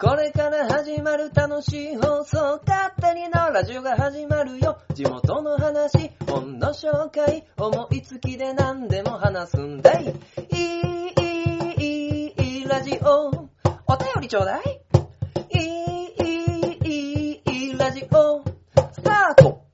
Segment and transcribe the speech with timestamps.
[0.00, 4.78] これから始まる楽しい放送、勝手にのラジオが始まるよ。
[4.94, 10.04] 地元の話、本の紹介、思いつきで何でも話すんだい。
[10.04, 13.28] いい、いい、いい、ラジオ。
[13.28, 14.80] お便りちょうだい。
[15.50, 16.82] いい、い
[17.34, 18.42] い、いい、ラジオ。
[18.92, 19.66] スタート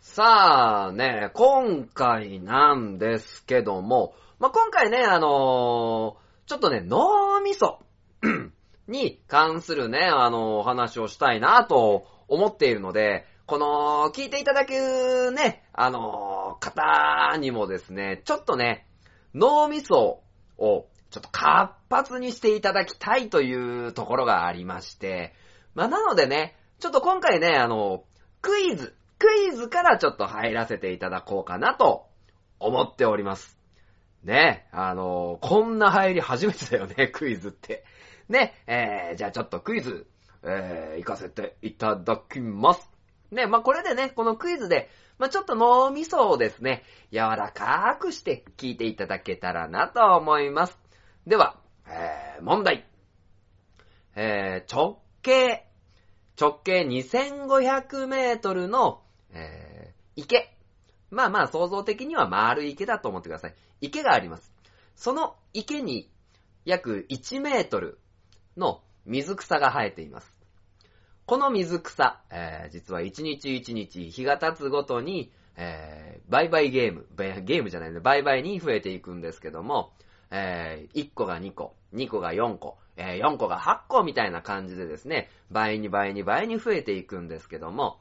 [0.00, 7.80] さあね、今回なんですけども、まあ、今回ね、あのーちょっとね、脳みそ
[8.88, 18.86] に関するね、あのお話をしたいなと思っているので、この、聞いていただくね、あの方にもですね、ちょっとね、
[19.34, 20.22] 脳みそ
[20.58, 25.32] をちょっと活発にしていただきたいというところがありまして、
[25.74, 28.04] まあ、なのでね、ちょっと今回ね、あの、
[28.42, 32.06] クイズ、クイズからちょっと入らせていただこうかなと
[32.58, 33.58] 思っております。
[34.24, 37.84] ね、あの、こんな入り初めてだよね、クイズって。
[38.28, 40.06] ね、えー、じゃあちょっとクイズ、
[40.42, 42.90] えー、行かせていただきます。
[43.30, 50.78] ね、まあ、これでね、このクイズで、まあ、ちょっと脳みそをですね、柔らかくして聞いていただけたらなと思います。
[51.26, 52.86] では、えー、問題。
[54.14, 55.66] えー、直径、
[56.40, 60.52] 直径2500メートルの、えー、池。
[61.10, 63.54] まあまあ想像的には丸い池だと思ってください。
[63.80, 64.52] 池があります。
[64.94, 66.10] その池に
[66.64, 67.98] 約1メートル
[68.56, 70.36] の水草が生えています。
[71.26, 79.92] この水草、えー実は1日1日日が経つごとに、えー、売買ゲーム、ゲームじゃないね、売買に増えていくんですけども、
[80.30, 87.98] えー1個が2個、2個が4個、えー4個が8個みたいな感じでですね、倍に倍に倍に増えていくんですけども、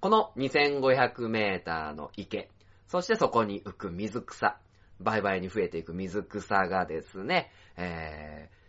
[0.00, 2.50] この2500メーターの池、
[2.88, 4.58] そしてそこに浮く水草、
[5.00, 8.65] 倍々に増えていく水草がですね、えー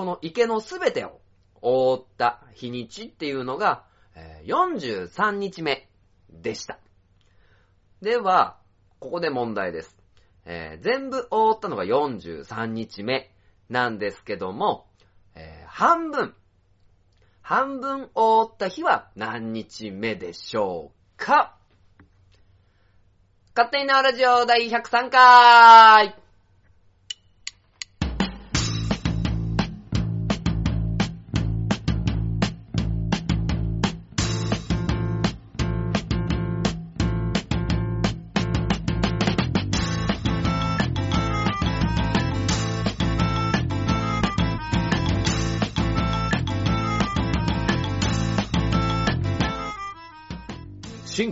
[0.00, 1.20] この池のすべてを
[1.60, 3.84] 覆った日にちっていうのが、
[4.46, 5.90] 43日目
[6.30, 6.78] でした。
[8.00, 8.56] では、
[8.98, 9.94] ここで問題です。
[10.46, 13.30] えー全部覆ったのが43日目
[13.68, 14.86] なんですけども、
[15.34, 16.34] えー半分、
[17.42, 21.58] 半分覆った日は何日目でしょうか？
[23.54, 26.19] 勝手に縄ラジオ第103回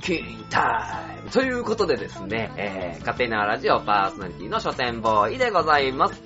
[0.08, 6.22] キンタイムということでですね、えー、勝手なラジオパーソナリティの書店ボーイでございます。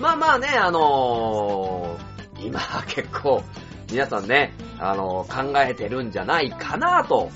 [0.00, 3.42] まあまあね、あのー、今結構
[3.92, 7.30] 皆さんね、あのー考えてるんじゃないかなと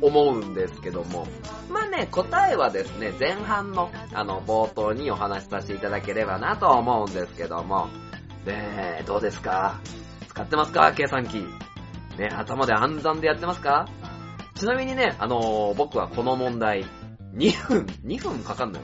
[0.00, 1.26] 思うんですけども、
[1.68, 7.88] まあね、答えはですね、前半の、あの、冒頭にお話しさせていただければなと思うんですけども、
[8.46, 9.80] ねえ、どうですか？
[10.28, 10.92] 使ってますか？
[10.92, 11.44] 計算機。
[12.18, 13.88] ね、頭で暗算でやってますか？
[14.54, 16.84] ちなみにね、あのー僕はこの問題、
[17.34, 18.82] 2分、2分かかんない。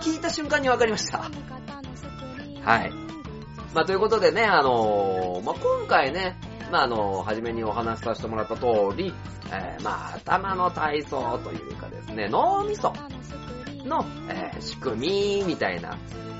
[0.00, 1.18] 聞いた瞬間にわかりました。
[2.64, 2.92] はい。
[3.74, 6.38] まあ、ということでね、あのーまあ、今回ね、
[6.70, 8.66] まあ、あのー初めにお話しさせてもらった通
[8.96, 9.12] り、
[9.52, 12.92] えーまあ、頭の体操というかですね、脳みそ
[13.84, 15.98] の、えー仕組みみたいな。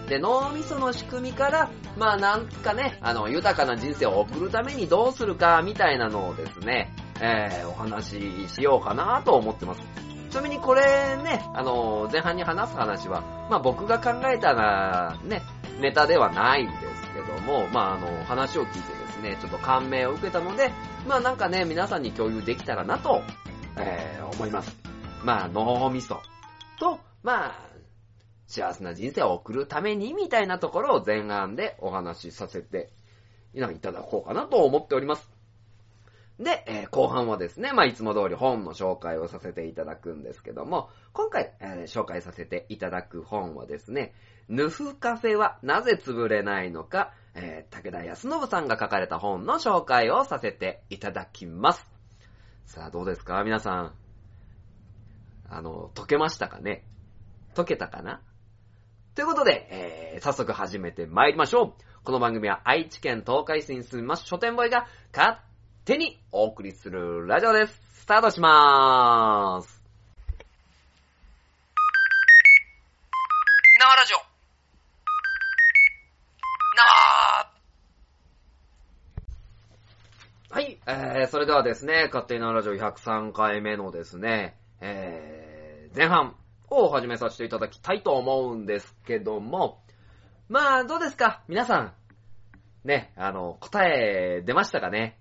[0.09, 9.83] で、脳みその仕組みから、まあなんかね、あの、豊かな人生を送るためにどうするか、みたいなのをですね、えーお話ししようかなと思ってます。
[10.31, 10.83] ちなみにこれ
[11.23, 15.43] ね、あの、前半に話す話は、まあ僕が考えたな、ね、
[15.81, 20.73] ネタではないんですけども、まああの、話を聞いてですね、ちょっと感銘を受けたので、
[21.07, 23.23] まあなんかね、皆さんに共有できたらなと、
[23.79, 24.77] えー思います。
[25.25, 26.21] まあ脳みそ
[26.79, 27.67] と、まあ、
[28.47, 32.91] 幸せな人生を送るためにみたいなところを前半でお話しさせて
[33.55, 35.36] いただこうかなと思っております。
[36.39, 44.15] で、えー後半はですね、まあ、いつも通り本の紹介をさせていただくんですけども、今回、えー紹介させていただく本はですね、
[44.49, 51.87] ヌフカフェはなぜ潰れないのか、えー武田康信さんが書かれた本の紹介をさせていただきます。
[52.67, 53.43] さあ、どうですか？
[53.45, 53.95] 皆さん。
[55.49, 56.85] あの、解けましたかね？
[57.55, 58.21] 解けたかな？
[59.15, 59.69] ということで、
[60.17, 62.05] えー、早速始めて参りましょう。
[62.05, 64.87] この番組は愛知県東海市に住みます書店ボーイが
[65.17, 65.39] 勝
[65.87, 67.81] 手にお送りするラジオです。
[68.01, 69.81] スタートしまーす。
[73.81, 74.17] 縄ラジオ。
[80.57, 86.35] 縄えー、それではですね、勝手なラジオ103回目のですね、えー、前半
[86.69, 89.85] を始めさせていただきたいと思うんですけども、
[90.49, 91.45] まあ、どうですか？
[91.47, 91.95] 皆さん。
[92.85, 95.17] ね、あの、答え出ましたかね？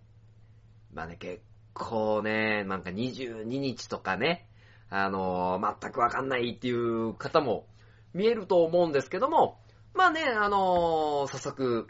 [0.96, 1.42] まあね、結
[1.74, 4.48] 構ね、なんか22日とかね、
[4.90, 7.68] あの、全くわかんないっていう方も
[8.14, 9.60] 見えると思うんですけども、
[9.94, 11.88] まあね、あの、早速、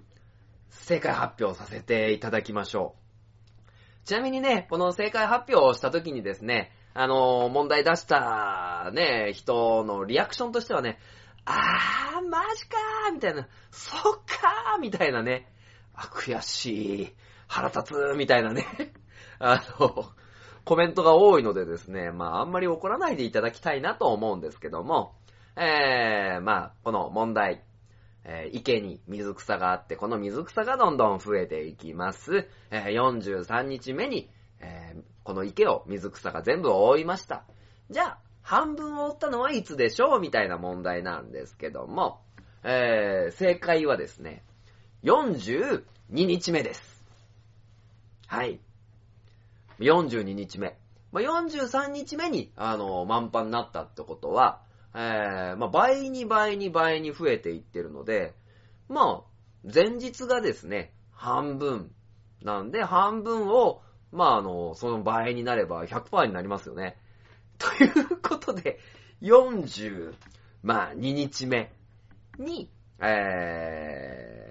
[0.72, 2.96] 正解発表させていただきましょ
[4.04, 4.08] う。
[4.08, 10.98] ちなみにね、この正解発表をした時にですね、あのー、問題出したね、人のリアクションとしてはね、
[11.46, 15.52] あー、マジかーみたいな、そっかーみたいなね、
[15.94, 17.14] あ、悔しい、
[17.48, 18.66] 腹立つ、みたいなね、
[19.40, 20.06] あの、
[20.64, 25.16] コメントが多いのでですね、まあ、あんまり怒らないでいただきたいなと思うんですけども、
[25.56, 27.64] えー、まあ、この問題、
[28.24, 32.48] えー、池に水草があって、この水草がどんどん増えていきます。
[32.72, 37.46] えー、43日目に、えー、この池を水草が全部覆いました。
[37.92, 42.22] じゃあ、半分を覆ったのはいつでしょうみたいな問題なんですけども、
[42.64, 44.44] えー、正解はですね、
[45.04, 46.95] 42日目です。
[48.28, 48.60] はい。
[49.80, 50.78] 42日目。
[51.12, 54.62] まあ、43日目に、あの、満帆になったってことは、
[54.94, 58.34] えー、まあ、倍に倍に倍に増えていってるので、
[58.90, 61.92] まあ、前日がですね、半分
[62.42, 63.82] なんで、半分を、
[64.12, 66.98] まあ、あの、その倍になれば100%になりますよね。
[67.58, 68.80] ということで、
[69.22, 70.14] 40、
[70.64, 71.72] ま、2日目
[72.38, 72.70] に、
[73.00, 74.45] えー、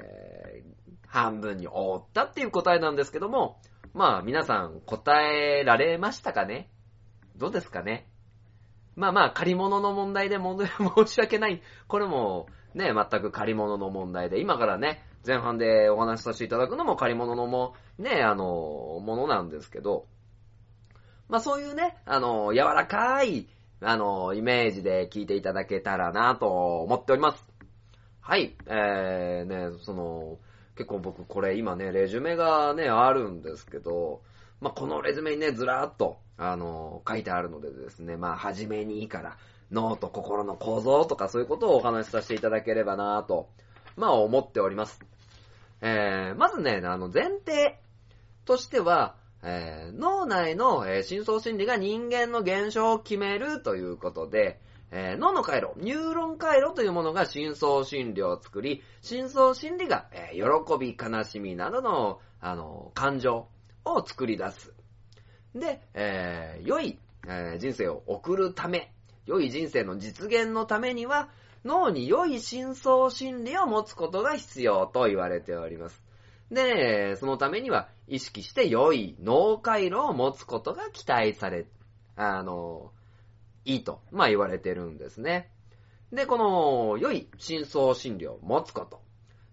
[1.15, 3.61] 半分に覆ったっていう答えなんですけども、
[3.93, 6.69] まあ、皆さん答えられましたかね？
[7.37, 8.09] どうですかね？
[8.97, 11.63] まあまあ、借り物の問題で問題は申し訳ない。
[11.87, 18.45] これも、ね、全く借り物の問題で、今からね、前半でお話しさせていただくのも借り物のも、ね、あの、
[19.01, 20.07] ものなんですけど、
[21.29, 23.49] まあそういうね、あの、柔らかい、
[23.81, 27.47] あの、イメージで聞いていただけたらなと思っております。
[28.21, 30.39] はい、えー、ね、その、
[30.77, 34.23] 結構僕これ今ね、レジュメがね、あるんですけど、
[34.61, 39.37] まあこのレジュメにね、ずらーっと、あの、書いてあるのでですね、まあ、はじめにいいから、
[39.71, 43.49] 脳と心の構造とかそういうことをお話しさせていただければなぁと、
[43.97, 45.01] まあ、思っております。
[45.81, 47.79] えー、まずね、あの、前提
[48.45, 54.61] としては、えー、脳内の、えー、深層心理が人間の現象を決めるということで、
[54.97, 63.49] えー、脳の回路、ニューロン回路というものが深層心理を作り、深層心理が、えー、喜び、悲しみなどの、あの、感情
[63.85, 64.73] を作り出す。
[65.53, 68.95] で、えー、良い、え、人生を送るため、
[69.27, 71.29] 良い人生の実現のためには、
[71.65, 76.05] 脳に良い深層心理を持つことが必要と言われております。
[76.53, 81.67] で、そのためには意識して良い脳回路を持つことが期待され、
[82.15, 82.93] あの、
[83.65, 85.51] いいと、まあ言われてるんですね。
[86.13, 89.01] で、この良い深層心理を持つこと。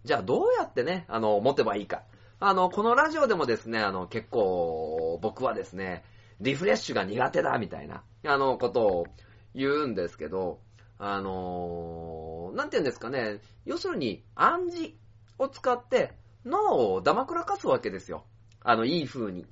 [0.04, 2.04] じゃあどうやってね、あの、持てばいいか。
[2.40, 6.04] あの、このラジオでもですね、あの、結構、僕はですね、
[6.40, 9.06] リフレッシュが苦手だ、みたいな、あの、ことを
[9.54, 10.60] 言うんですけど、
[10.98, 14.94] あの、なんて言うんですかね、要するに、暗示
[15.38, 16.14] を使って
[16.46, 18.26] 脳を黙らかすわけですよ。
[18.64, 19.46] あの、いい風に。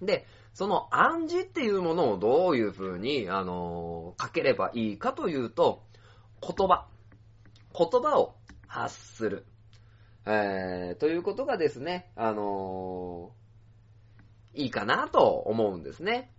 [0.00, 5.82] で、その暗示っていうものをどういうふうに、あのー、かければいいかというと、
[6.40, 6.86] 言葉。
[7.76, 8.34] 言葉を
[8.66, 9.46] 発する。
[10.26, 16.32] えー、ということがですね、あのー、いいかなと思うんですね。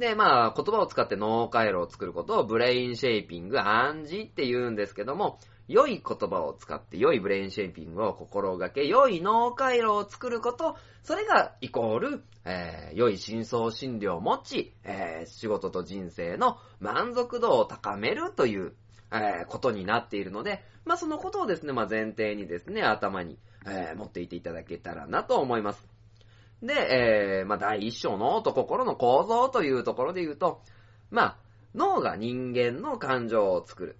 [0.00, 5.38] で、まあ、言葉を使って脳回路を作ることを brain shaping、暗示って言うんですけども、
[5.68, 18.72] 良い言葉を使って良い brain shaping を心がけ、良い脳回路を作ること、それがイコール、えー、良い深層心理を持ち、えー、仕事と人生の満足度を高めるという、
[19.12, 25.99] えー、ことになっているので、まあ、そのことをですね、まあ、前提にですね、頭に、え、持っていていただけたらなと思います。
[26.62, 30.60] で、えー、まあ、第一章脳と心の構造というところで言うと、
[31.10, 31.36] まあ、
[31.74, 33.96] 脳が人間の感情を作る。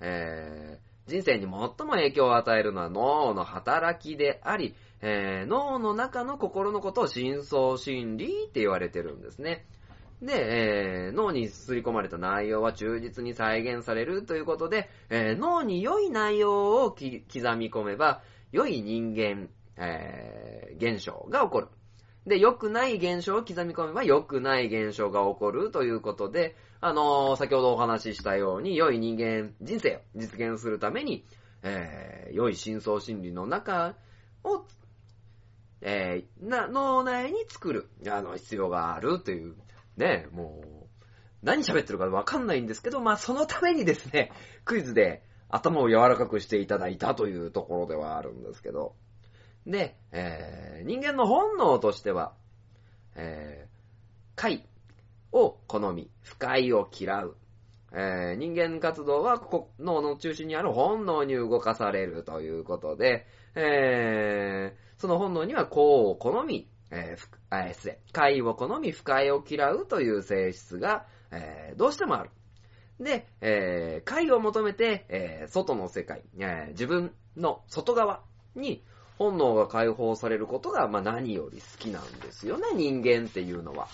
[0.00, 9.66] えー、人生に最も影響を与えるのは脳の働きであり、えー、脳の中の心のことを深層心理って言われてるんですね。
[10.22, 17.06] で、えー、脳にすり込まれた内容は忠実に再現されるということで、えー、脳に良い内容を刻
[17.56, 21.68] み込めば、良い人間、えー、現象が起こる。
[22.26, 31.24] で、良くない現象を刻み込めば良くない現象が起こるということで、あのー、先ほどお話ししたように、良い人間人生を実現するために、
[31.62, 33.94] えー、良い深層心理の中
[34.42, 34.64] を、
[35.82, 39.54] えーな、脳内に作る、あの、必要があるという、
[39.96, 40.84] ね、もう、
[41.42, 44.32] 何喋ってるかわかんないんですけど、まあ、そのためにですね、
[44.64, 48.94] クイズで頭を柔らかくしていただいたというところではあるんですけど、
[49.66, 52.34] で、えー人間の本能としては、
[53.14, 53.74] えー
[54.36, 54.66] 快
[55.32, 57.36] を好み、不快を嫌う。
[57.92, 67.28] えー人間活動はこ脳の中心にある本能に動かされるということで、えーその本能には幸を好み、えー不
[68.12, 72.30] 快を好み、不快を嫌うという性質が、えーどうしてもある。
[73.00, 78.22] で、えーを求めて、えー外の世界、えー自分の外側
[78.54, 78.84] に
[79.18, 83.88] 本能が解放されることが、まあ、何より好きなんですよね、人間っていうのは。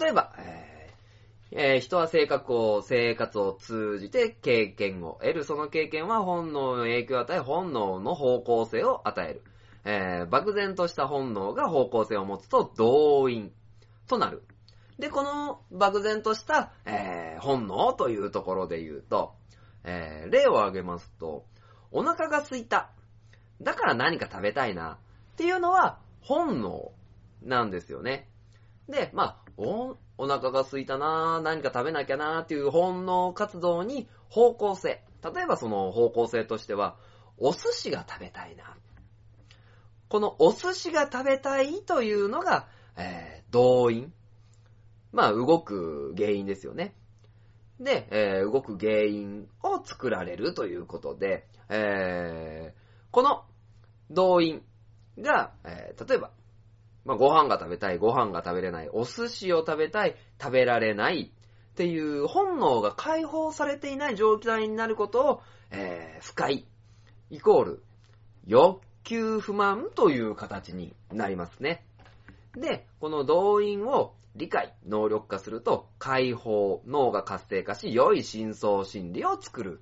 [0.00, 0.76] 例えば、えー
[1.52, 5.44] えー人は性格を、生活を通じて経験を得る。
[5.44, 9.42] その経験は本能の影響を与え、本能の方向性を与える。
[9.84, 13.52] えー漠然とした本能が方向性を持つと動員
[14.08, 14.42] となる。
[14.98, 19.34] で、この漠然とした、えー本能というところで言うと、
[19.84, 21.44] えー例を挙げますと、
[21.92, 22.90] お腹が空いた。
[23.60, 24.98] だから何か食べたいな。
[25.34, 26.92] っていうのは本能
[27.42, 28.28] なんですよね。
[28.88, 35.02] で、まあ、お、お腹が空いたな何か食べなきゃなっていう本能活動に方向性。
[35.22, 36.96] 例えばその方向性としては、
[37.38, 38.76] お寿司が食べたいな。
[40.08, 44.12] このお寿司が食べたいというのが、えー動員。
[45.12, 46.94] まあ、動く原因ですよね。
[47.80, 53.45] で、えー動く原因を作られるということで、えーこの
[54.10, 54.62] 動員
[55.18, 56.30] が、えー例えば、
[57.04, 61.32] まあ、ご飯が食べたい、ご飯が食べれない、お寿司を食べたい、食べられない
[61.72, 66.66] っていう本能が解放されていない状態になることを、えー不快、
[67.30, 67.82] イコール、
[68.46, 71.84] 欲求不満という形になりますね。
[72.56, 79.80] で、この動員を理解、能力化すると、解放、脳が活性化し、良い深層心理を作る。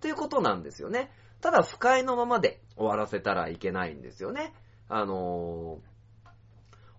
[0.00, 1.10] ということなんですよね。
[1.40, 4.52] ただ、不快のままで終わらせたらいけないんですよね。
[4.88, 5.90] あのー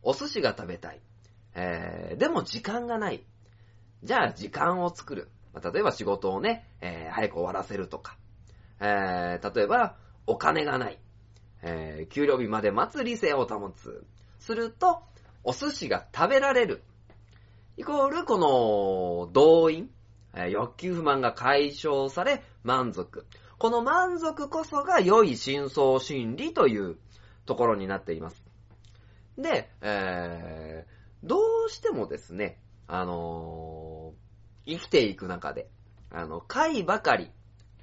[0.04, 1.02] お寿司が食べたい。
[1.54, 3.24] えー、でも時間がない。
[4.04, 5.30] じゃあ時間を作る。
[5.54, 8.18] まあ例えば仕事をね、えー早く終わらせるとか。
[8.80, 9.96] えー、例えば、
[10.26, 11.00] お金がない。
[11.62, 14.04] えー、給料日まで待つ理性を保つ。
[14.40, 15.04] すると、
[15.44, 16.82] お寿司が食べられる。
[17.78, 19.92] イコール、この、動員。
[20.34, 23.28] えー欲求不満が解消され、満足。
[23.62, 26.98] この満足こそが良い深層心理という
[27.46, 28.44] ところになっています。
[29.38, 31.38] で、えー、ど
[31.68, 35.70] うしてもですね、あのー生きていく中で、
[36.10, 37.30] あの、回ばかり、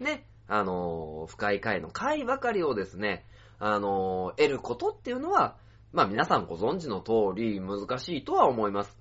[0.00, 3.24] ね、あのー深い回の回ばかりをですね、
[3.60, 5.58] あのー得ることっていうのは、
[5.92, 8.98] まあ皆さんご存知の通り難しいとは思います。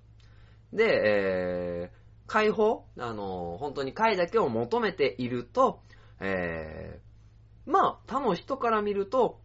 [0.71, 5.81] で、えー、解放あのー本当に回だけを求めていると、
[6.19, 9.39] えー、まあ他の人から見ると、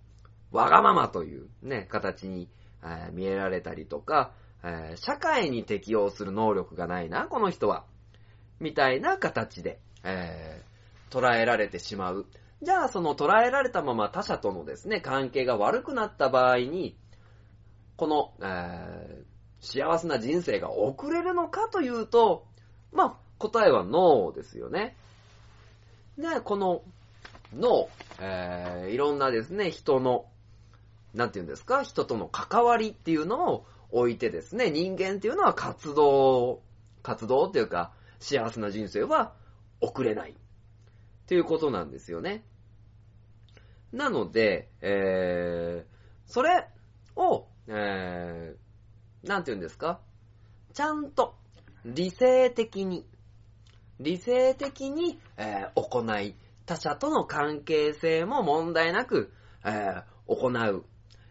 [0.51, 2.49] わがままというね、形に、
[2.83, 7.85] えー見えられたりとか、えー社会に適応する能力がないな、この人は。
[8.61, 10.73] みたいな形で、えー
[11.15, 12.27] 捉えられてしまう。
[12.63, 16.97] じゃあ、その捉えられたまま他者とのですね、関係が悪くなった場合に、
[17.97, 22.47] この、えー幸せな人生が送れるのかというと、
[22.93, 24.97] まあ、答えはノーですよね。
[26.19, 26.83] で、この
[27.55, 27.89] ノー、
[28.21, 30.27] えーいろんなですね、人の、
[31.15, 36.63] なんていうんですか、人との関わりっていうのを置いてですね、人間っていうのは活動、
[37.03, 39.33] 活動っていうか、幸せな人生は
[39.81, 40.31] 送れない。
[40.33, 40.35] っ
[41.27, 42.45] ていうことなんですよね。
[43.93, 46.67] なので、えー、それ
[47.17, 50.01] を、えー、なんて言うんですか
[50.73, 51.35] ちゃんと
[51.85, 53.07] 理性的に、
[54.01, 56.35] 理性的に、えー行い、
[56.67, 59.33] 他者との関係性も問題なく、
[59.65, 60.85] えー行う。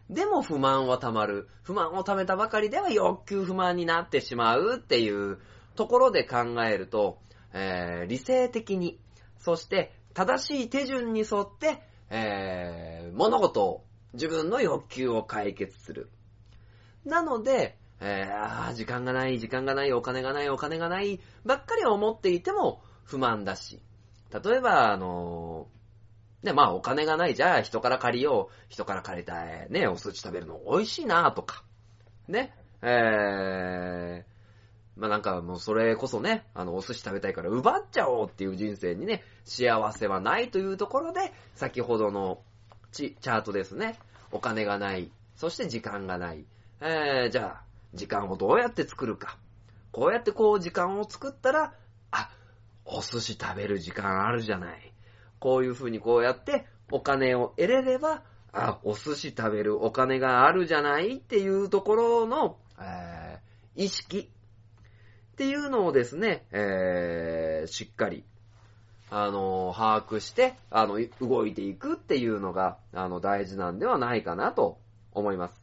[0.10, 1.48] でも不満は溜まる。
[1.64, 5.40] 不満を溜めたばかりでは欲求不満になってしまうっていう
[5.76, 7.20] ところで考えると、
[7.54, 9.00] えー理性的に、
[9.38, 16.10] そして正しい手順に沿って、えー物事を、自分の欲求を解決する。
[17.06, 23.80] なので、えー時間がない、時間がない、お金がない、お金がない、ばっかり思っていても不満だし。
[24.44, 25.82] 例えば、あのー
[26.48, 31.64] ね、まあお金がない、じゃあ人から借りよう、人から借りたい、ね、お寿司食べるの美味しいなとか、
[32.28, 42.42] ね、えー、まあなんかもうそれこそね、あのお寿司食べたいから奪っちゃおうっていう人生にね、幸せはないというところで、先ほどの
[42.92, 44.00] チチャートですね。
[44.32, 45.12] お金がない。
[45.36, 46.46] そして時間がない。
[46.80, 49.38] えー、じゃあ、時間をどうやって作るか。
[49.92, 51.74] こうやってこう時間を作ったら、
[52.12, 52.30] あ、
[52.86, 54.94] お寿司食べる時間あるじゃない。
[55.40, 64.30] こういう風にこうやってお金を得れれば、あ、お寿司食べるお金があるじゃないっていうところの、えー、意識
[65.34, 68.24] っていうのをですね、えー、しっかり、
[69.10, 74.78] あの、把握して、あの、動いていくっていうのが、あの、大事なんではないかなと
[75.12, 75.62] 思います。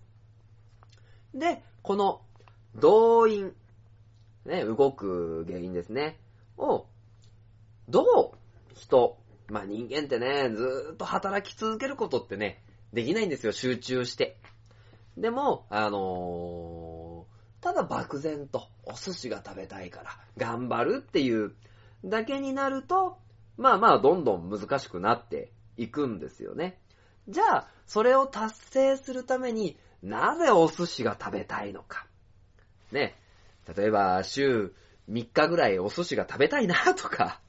[1.35, 2.20] で、この、
[2.75, 3.54] 動員、
[4.44, 6.18] ね、動く原因ですね、
[6.56, 6.87] を、
[7.88, 8.02] ど
[8.35, 9.18] う人、
[9.49, 14.38] まあ人間ってね、ずーっと働き続けることってね、できないんですよ、集中して。
[15.16, 21.54] でも、あのー、ただ漠然とお寿司が食べたいから頑張るっていう
[22.04, 23.18] だけになると、
[23.56, 26.78] まあまあどんどん難しくなっていくんですよね。
[27.28, 32.07] じゃあ、それを達成するためになぜお寿司が食べたいのか。
[32.93, 33.17] ね。
[33.76, 34.73] 例えば、週
[35.11, 37.40] 3日ぐらいお寿司が食べたいなとか、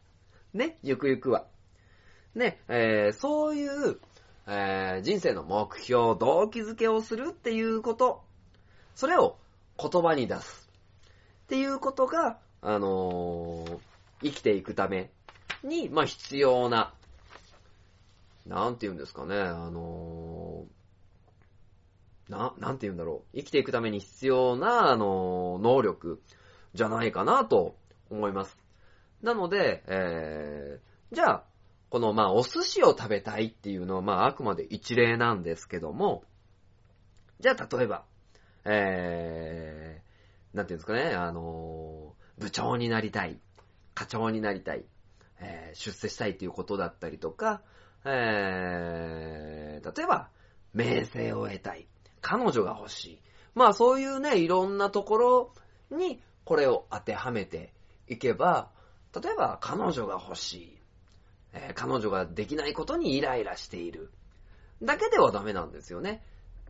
[0.53, 1.46] ね、ゆくゆくは。
[2.36, 4.00] ね、えー、そういう、
[4.48, 8.24] えー、人生の目標、動機づけをするっていうこと、
[8.96, 9.38] それを
[9.77, 10.70] 言葉に出す。
[11.44, 13.79] っていうことが、あのー、
[14.24, 15.10] 生きていくため
[15.63, 16.94] に、まあ、必要な、
[18.46, 20.78] なんて言うんですかね、あのー、
[22.29, 23.38] な、なんて言うんだろう。
[23.38, 26.21] 生きていくために必要な、あの、能力
[26.74, 27.75] じゃないかなと
[28.09, 28.57] 思います。
[29.21, 31.43] なので、えー、じゃあ、
[31.89, 36.24] この、まあ、お寿司を食べたいっていうのは、まあ、あくまで一例なんですけども、
[37.39, 38.05] じゃあ、例えば、
[38.65, 43.39] えー、なんていうんですかね、あの、部長になりたい、
[43.95, 44.86] 課長になりたい、
[45.39, 47.62] えー、出世したいということだったりとか、
[48.05, 50.29] えー、例えば、
[50.74, 51.88] 名声を得たい、
[52.21, 53.21] 彼女が欲しい。
[53.55, 55.53] まあ、そういうね、いろんなところ
[55.91, 57.74] に、これを当てはめて
[58.07, 58.72] いけば、
[59.22, 60.79] 例えば、彼女が欲しい。
[61.53, 64.11] えー、彼女ができないことにイライラしている。
[64.81, 66.24] だけではダメなんですよね。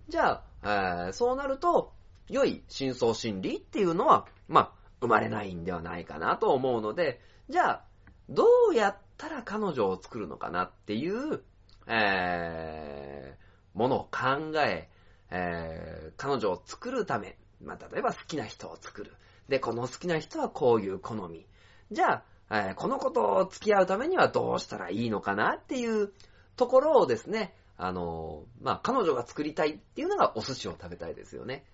[0.08, 1.94] じゃあ、えー、そうなると、
[2.28, 4.72] 良い深層心理っていうのは、まあ、
[5.02, 7.84] 生まれないんではないかなと思うので、じゃあ、
[8.30, 11.42] どうやったら彼女を作るのかなっていう、
[11.88, 14.90] えー、ものを考え、
[15.32, 19.14] えー、彼女を作るため、まあ、例えば好きな人を作る。
[19.48, 21.46] で、この好きな人はこういう好み。
[21.92, 26.14] じゃあ、えー、この子と付き合うためにはどうしたらいいのかなっていう
[26.56, 31.66] ところをですね、あのー、まあ、彼女が作りたいっていうのがお寿司を食べたいですよね。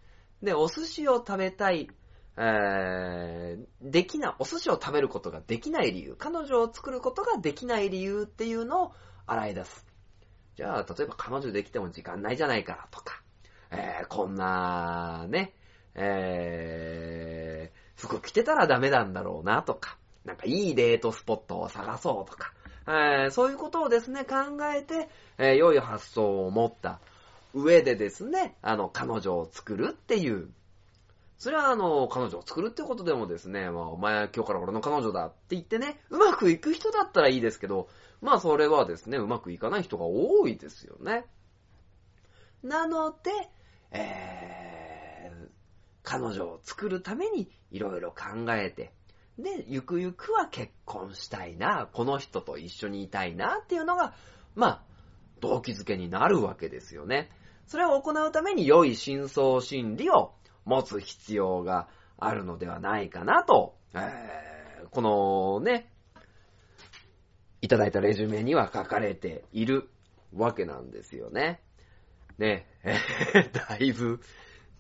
[0.44, 1.90] で、お寿司を食べたい、
[2.38, 8.92] えー、できな、お寿司を食べることができない理由、彼女を作ることができない理由っていうのを
[9.26, 9.88] 洗い出す。
[10.56, 13.22] じゃあ、例えば彼女できても時間ないじゃないかとか、
[13.76, 15.54] えー、こんな、ね、
[15.96, 22.54] えー、服着てたらダメなんだろうなとか、なんかいいデートスポットを探そうとか、
[22.88, 24.36] えー、そういうことをですね、考
[24.74, 27.00] えて、えー、良い発想を持った
[27.54, 30.50] 上でですね、あの、彼女を作るっていう。
[31.38, 37.90] それはあの、彼女を作るってことでもですね、まあ、お前は今日から俺の彼女だって言ってね、うまくいく人だったらいいですけど、
[38.22, 41.26] まあそれはですね、うまくいかない人が多いですよね。
[42.64, 43.32] なので、
[43.96, 45.48] えー、
[46.04, 48.94] 彼女を作るためにいろいろ考えて、
[49.40, 54.14] で、ゆくゆくは結婚したいな、この人と一緒にいたいなっていうのが、
[54.56, 54.84] まあ、
[55.42, 57.30] 動機づけになるわけですよね。
[57.68, 60.34] それを行うために良い深層心理を
[60.66, 65.92] 持つ必要があるのではないかなと、えー、このね、
[67.62, 69.90] いただいたレジュメには書かれている
[70.34, 71.62] わけなんですよね。
[72.38, 72.98] ね、え
[73.54, 74.20] だいぶ、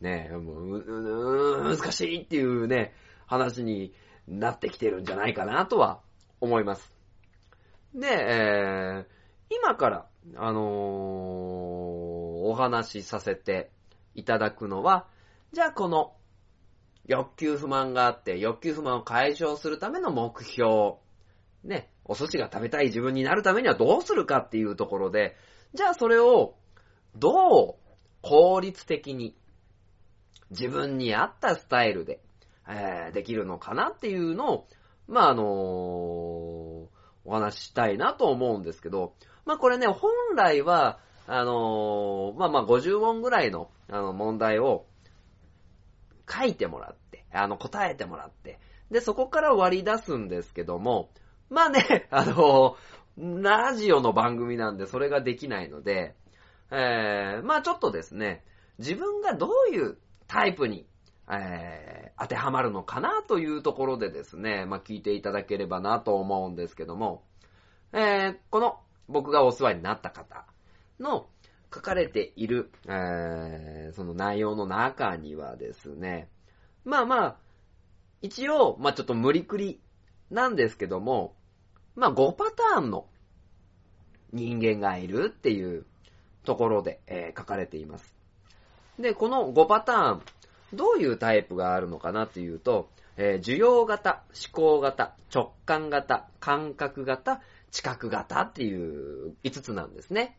[0.01, 2.93] ね、もう、難しいっていうね、
[3.27, 3.93] 話に
[4.27, 6.01] なってきてるんじゃないかなとは
[6.41, 6.95] 思います。
[7.93, 13.71] で、えー、今から、あのー、お話しさせて
[14.15, 15.07] いただくのは、
[15.53, 16.15] じゃあこの
[17.05, 20.95] 欲求不満があって、欲求不満を解消するための目標、
[21.63, 25.35] ね、お寿司が食べたい自分になるためにはどうするかっていうところで、
[25.73, 26.55] じゃあそれを
[27.15, 27.85] どう
[28.21, 29.35] 効率的に
[30.51, 32.19] 自分に合ったスタイルで、
[32.67, 34.67] えー、できるのかなっていうのを、
[35.07, 36.89] まあ、あのー、お
[37.25, 39.13] 話ししたいなと思うんですけど、
[39.45, 44.85] まあ、これね、本来は、あのー、まあま50問ぐらいのあの問題を
[46.29, 48.59] 書いてもらって、あの答えてもらって、
[48.91, 51.09] で、そこから割り出すんですけども、
[51.49, 56.15] まあね、 あのー、ラジオの番組なんでそれができないので、
[56.77, 58.43] えー、まあちょっとですね、
[58.79, 60.85] 自分がどういうタイプに、
[61.31, 67.23] えー、当てはまるのかなというところでですね、まあ聞いていただければなと思うんですけども、
[67.93, 70.45] えー、この僕がお世話になった方
[70.99, 71.27] の
[71.73, 76.27] 書かれている、えー、その内容の中にはですね、
[76.83, 77.37] まあまあ、
[78.21, 79.79] 一応、まあちょっと無理くり
[80.29, 81.35] なんですけども、
[81.95, 83.07] まあ5パターンの
[84.33, 85.85] 人間がいるっていう
[86.45, 88.15] ところで、えー、書かれています。
[88.99, 90.21] で、この5パターン、
[90.73, 100.37] どういうタイプがあるのかなっていうと、えー、需要型、思考型、直感型、感覚型、知覚型っていう5つなんですね。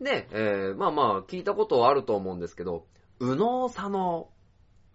[0.00, 2.86] で、えー、まあまあ、聞いたことはあると思うんですけど、
[3.20, 4.28] 右脳左脳。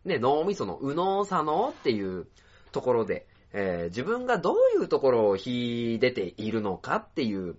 [0.06, 2.28] ね、脳みその右脳左脳っていう
[2.72, 7.56] ところで、えー、自分がどういうところを秀でているのかっていう、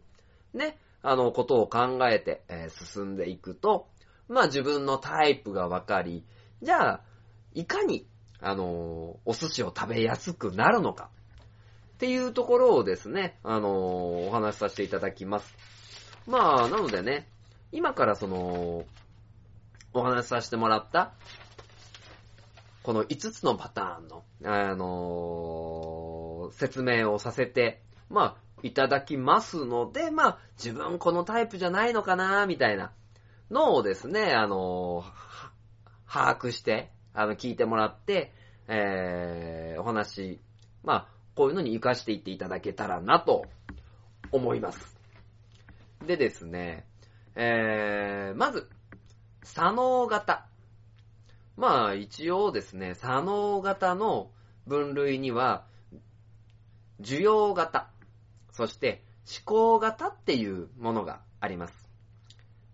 [0.54, 3.88] ね、あの、ことを考えて、えー、進んでいくと、
[4.28, 6.24] まあ自分のタイプがわかり、
[6.62, 7.00] じゃあ、
[7.54, 8.06] いかに、
[8.40, 11.10] あのお寿司を食べやすくなるのか、
[11.94, 15.56] っていうところをですね、あのお話しさせていただきます。
[16.26, 17.28] まあ、なのでね、
[17.72, 18.84] 今からその、
[19.94, 21.14] お話しさせてもらった、
[22.82, 32.92] この5つのパターンの、あのー、説明をさせて、まあ、いただきますので、まあ、自分このタイプじゃないのかな、みたいな
[33.50, 38.32] のをですね、あのー、把握して、あの、聞いてもらって、
[38.66, 40.40] えー、お話、
[40.82, 43.46] まあ、こういうのに活かしていっていただけたらなと
[44.32, 44.98] 思います。
[46.06, 46.86] でですね、
[47.34, 48.68] えー、まず、
[49.42, 50.46] 左脳型。
[51.56, 54.30] まあ、一応ですね、左脳型の
[54.66, 55.66] 分類には、
[57.00, 57.90] 需要型、
[58.58, 61.88] そして思考型っていうものがあります。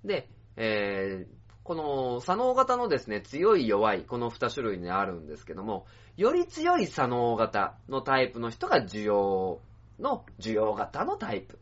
[0.02, 5.84] で、えー、この左脳型のですね、強い弱い、この2種類にあるんですけども、
[6.16, 9.60] より強い左脳型のタイプの人が需要
[9.98, 11.58] の、需要型のタイプ。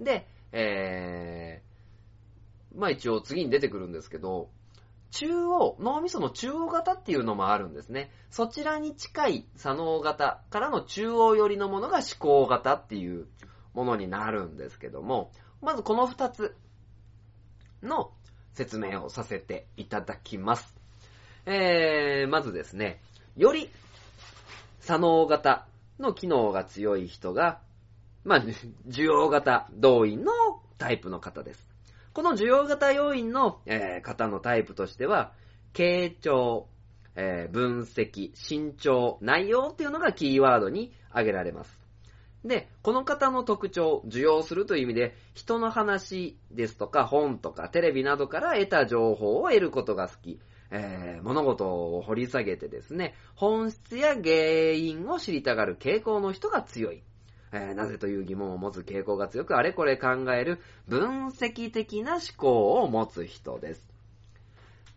[0.00, 4.48] で、えー、まあ一応次に出てくるんですけど、
[5.12, 8.10] 中央、脳みその中央型っていうのもあるんですね。
[8.30, 13.26] そちらに近い左脳型からの中央寄りのものが思考型っていう
[13.74, 16.56] ものになるんですけども、まずこの二つ
[17.82, 18.10] の
[18.54, 20.74] 説明をさせていただきます。
[21.44, 23.02] えー、まずですね、
[23.36, 23.68] より
[24.80, 25.66] 左脳型
[25.98, 27.60] の機能が強い人が、
[28.24, 28.40] まあ、
[28.88, 30.32] 需要型動員の
[30.78, 31.71] タイプの方です。
[32.12, 35.32] この需要型要因の、えー、方のタイプとしては、
[35.72, 36.68] 傾聴、
[37.14, 41.78] えー、分析、身長、内容っていうのがキーワードに挙げられます。
[42.44, 50.40] で、この方の特徴、受容するという意味で、人の話ですとか本とかテレビなどから得た情報を得ることが好き。
[50.74, 57.02] えー、物事を掘り下げてですね、本質や原因を知りたがる傾向の人が強い。
[57.52, 63.86] えー、なぜという疑問を持つ傾向が強く、あれこれ考える分析的な思考を持つ人です。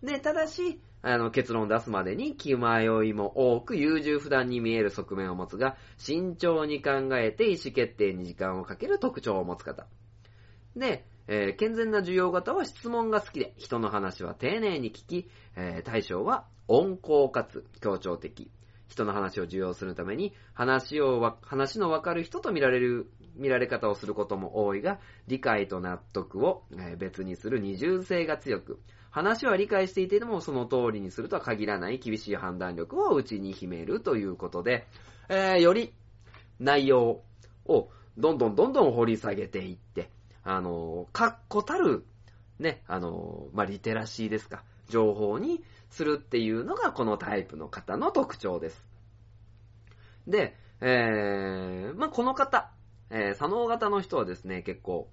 [0.02, 9.86] で、ただし、あの、結論を出すまでに気迷いも多く優柔不断に見える側面を持つが、慎重に考えて意思決定に時間をかける特徴を持つ方。
[10.76, 18.50] で、えー、健全な需要型は質問が好きで、人の話は丁寧に聞き、えー、対象は温厚かつ協調的。
[18.88, 26.64] 人の話を受容するために、話を話のわかる人と見られる、見られ方をすることも多いが、理解と納得を
[26.98, 28.80] 別にする二重性が強く、
[29.16, 34.86] 話は理解していてもその通りにするとは限らない厳しい判断力を内に秘めるということで、
[35.30, 35.94] えー、より
[36.60, 37.22] 内容
[37.66, 40.10] をどんどんどんどん掘り下げていって、
[40.44, 42.06] あの、確固たる、
[42.60, 45.64] ね、あの、まあ、リテラシーですか、情報に
[45.96, 48.86] するっていうのがこのタイプの方の特徴です。
[50.28, 52.70] で、えー、まあ、この方、
[53.10, 55.10] えー、左脳型の人はですね、結構、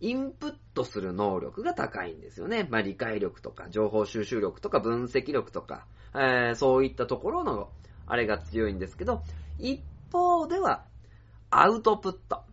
[0.00, 2.66] インプットする能力が高いんですよね。
[2.70, 7.70] まあ、理解力とか、情報収集力とか、分析力とか、えー、そういったところの、
[8.06, 9.22] あれが強いんですけど、
[9.58, 10.84] 一方では、
[11.48, 12.44] アウトプット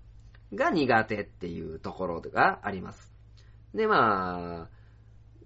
[0.53, 3.12] が苦手っていうところがあります。
[3.73, 4.69] で、まあ、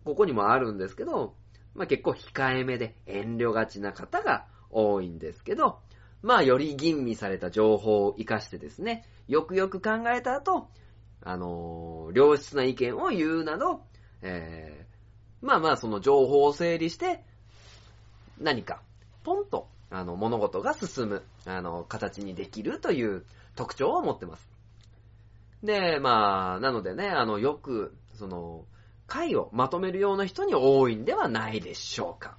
[0.03, 1.35] ここにもあるんですけど、
[1.75, 5.79] まあ結構控えめで遠慮がちな方が多いんですけど、
[6.21, 10.69] まあより吟味された情報を活かしてですね、よくよく考えた後、
[11.23, 13.81] あのー、良質な意見を言うなど、
[14.21, 17.23] えー、まあまあその情報を整理して、
[18.39, 18.81] 何か、
[19.23, 23.23] ポンと、あの、物事が進む、あの、形にできるという
[23.55, 24.49] 特徴を持ってます。
[25.63, 28.65] で、まあ、なのでね、あの、よく、その、
[29.11, 32.37] 回をまとめるような人に多いんではないでしょうか。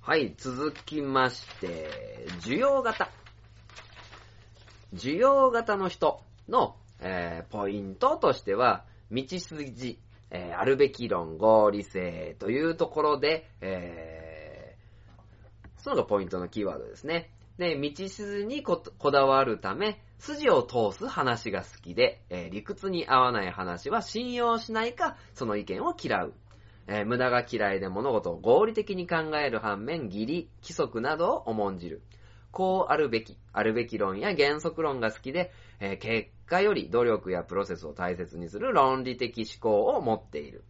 [0.00, 3.08] はい、続きまして、需要型。
[4.92, 10.00] 需要型の人の、えーポイントとしては、道筋、
[10.32, 17.30] えーあるべき論、合理性というところで、えーそのがポイントのキーワードですね。
[17.56, 26.34] で、道筋にここだわるため、筋を通す話が好きで、えー理屈に合わない話は信用しないか、その意見を嫌う。
[26.86, 32.02] えー無駄が嫌いで物事を合理的に考える反面、義理、規則などを重んじる。
[32.52, 40.64] こうあるべき、あるべき論や原則論が好きで、えー結果より努力やプロセスを大切にする論理的思考を持っている。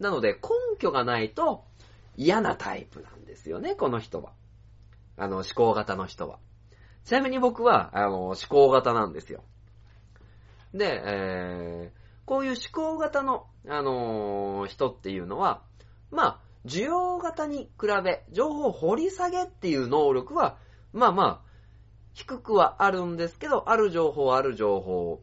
[0.00, 0.40] なので、根
[0.78, 1.64] 拠がないと
[2.16, 4.32] 嫌なタイプなんですよね、この人は。
[5.16, 6.38] あの、思考型の人は。
[7.04, 9.42] ちなみに僕は、あの、思考型なんですよ。
[10.74, 15.62] で、えーこういう思考型の、あのー人っていうのは、
[16.10, 20.56] まあ、需要型に比べ、情報掘り下げっていう能力は、
[20.92, 21.40] まあまあ、
[22.14, 25.20] 低くはあるんですけど、ある情報ある情報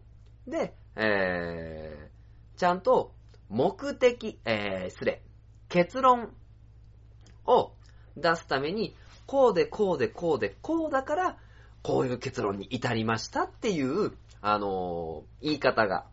[0.48, 3.14] で、えー、ちゃんと
[3.48, 5.24] 目的、えー、失礼、
[5.70, 6.34] 結論
[7.46, 7.72] を
[8.18, 11.38] 出すために、こうでこうでこうでこうだから、
[11.84, 14.12] こういう結論に至りましたっていう、
[14.42, 16.06] あの言い方が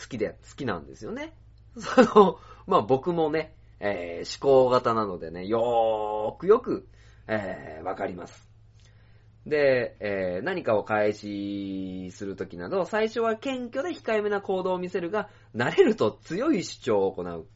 [0.00, 1.32] 好きで、好きなんですよね。
[1.78, 6.86] その、まあ僕もね、えー思考型なのでね、よーくよく、
[7.26, 8.48] えーわかります。
[9.46, 17.46] で、えー何かを開始するときなど、最初は謙虚で控えめな行動を見せるが、慣れると強い主張を行う。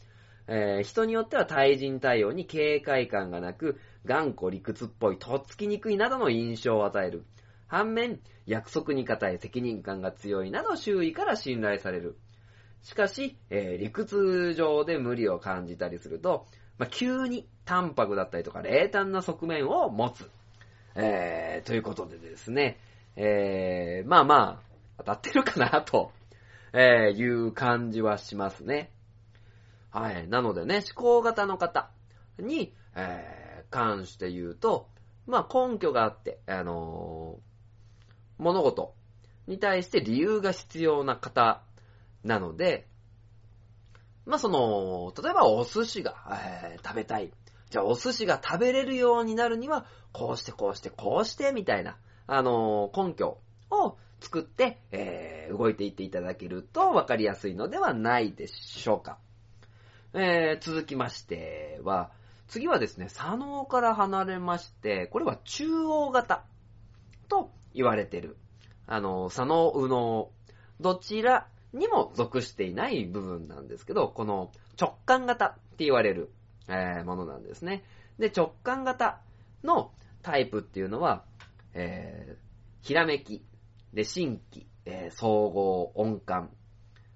[0.47, 7.25] えー人によっては対人対応に警戒感がなく、頑固理屈っぽい、とっつきにくいなどの印象を与える。
[7.67, 12.17] 反面、約束に固い責任感が強いなど周囲から信頼される。
[12.83, 16.47] しかし、えー理屈上で無理を感じたりすると、
[16.79, 20.31] まあ、急に淡白だったりとか冷淡な側面を持つ。
[20.95, 22.79] えーということでですね、
[23.17, 26.13] えーまあまあ、当たってるかなと、
[26.73, 28.91] えーいう感じはしますね。
[29.91, 30.29] はい。
[30.29, 31.91] なのでね、思考型の方
[32.39, 34.89] に、えー関して言うと、
[35.27, 37.54] まあ根拠があって、あのー
[38.39, 38.95] 物事
[39.47, 41.63] に対して理由が必要な方
[42.23, 42.87] なので、
[44.27, 47.33] まあその、例えばお寿司が、えー食べたい。
[47.71, 53.39] じゃあお寿司が食べれるようになるには、こうしてこうしてこうしてみたいな、あのー根拠
[53.71, 59.19] を作って、えー動いていっていただけると分かりやすいのではないでしょうか。
[60.15, 62.11] えー続きましては、
[62.49, 66.45] 次はですね、左脳から離れまして、これは中央型
[67.29, 68.37] と言われてる。
[68.87, 70.31] あの、左脳、右脳、
[70.81, 76.31] どちらにも属していない部分なんですけど、この直感型って言われる、
[76.69, 77.85] えーものなんですね。
[78.19, 79.21] で、直感型
[79.63, 81.25] のタイプっていうのは、
[81.75, 82.45] えー
[82.87, 83.43] ひらめき、
[83.95, 86.51] で、新規、えー総合、音感。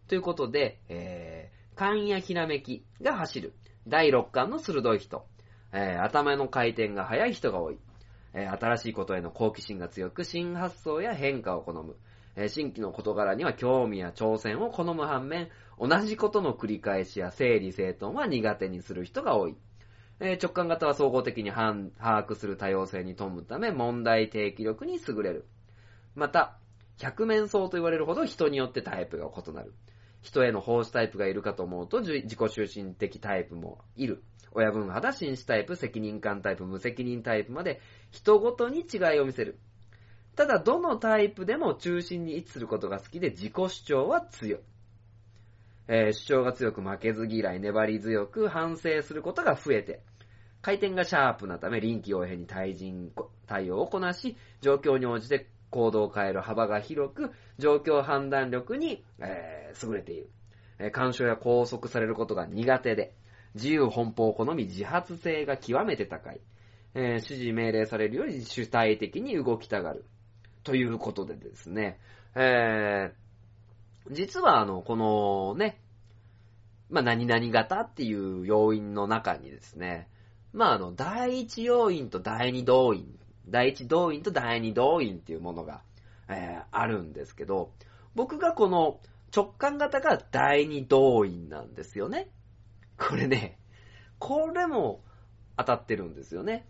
[0.09, 3.55] ということで、えー勘やひらめきが走る。
[3.87, 5.27] 第六感の鋭い人。
[5.73, 7.79] えー頭の回転が速い人が多い。
[8.39, 11.97] えー新しいことへの好奇心が強く、新発想や変化を好む。
[12.37, 15.49] えー新規の事柄には興味や挑戦を好む反面、
[15.79, 19.57] 同じことの繰り返しや整理整頓は苦手にする人が多い。
[20.21, 25.47] えー直感型は総合的に把握する多様性に富むため、問題提起力に優れる。
[26.15, 26.59] また、
[26.99, 29.75] 百面相と言われるほど人によってタイプが異なる。
[30.21, 34.23] 人への奉仕タイプがいるかと思うと、自己中心的タイプもいる。
[34.53, 37.81] 親分派だ、紳士タイプ、責任感タイプ、無責任タイプまで、
[38.11, 39.59] 人ごとに違いを見せる。
[40.37, 44.61] ただ、どのタイプでも中心に位置することが好きで、自己主張は強い。
[45.89, 50.03] えー主張が強く負けず嫌い、粘り強く反省することが増えて、
[50.61, 53.11] 回転がシャープなため臨機応変に対人
[53.47, 60.31] 対応をこなし、状況に応じて行動を変える幅が広く、状況判断力に、えー優れている。
[60.79, 63.15] えー干渉や拘束されることが苦手で、
[63.59, 66.41] 自由奔放を好み自発性が極めて高い。
[66.95, 70.07] えー指示命令されるより主体的に動きたがる。
[70.63, 71.99] ということでですね、
[72.35, 73.29] えー
[74.11, 75.81] 実はあの、このね、
[76.89, 80.09] まあ、何々型っていう要因の中にですね、
[80.55, 83.19] まあ、あの、第一要因と第二動因、
[83.49, 85.83] 第一動因と第二動因っていうものが、
[86.29, 87.73] えーあるんですけど、
[88.15, 89.01] 僕がこの
[89.35, 92.31] 直感型が第二動因なんですよね。
[93.09, 93.59] これね、
[94.19, 95.03] これも
[95.57, 96.67] 当たってるんですよね。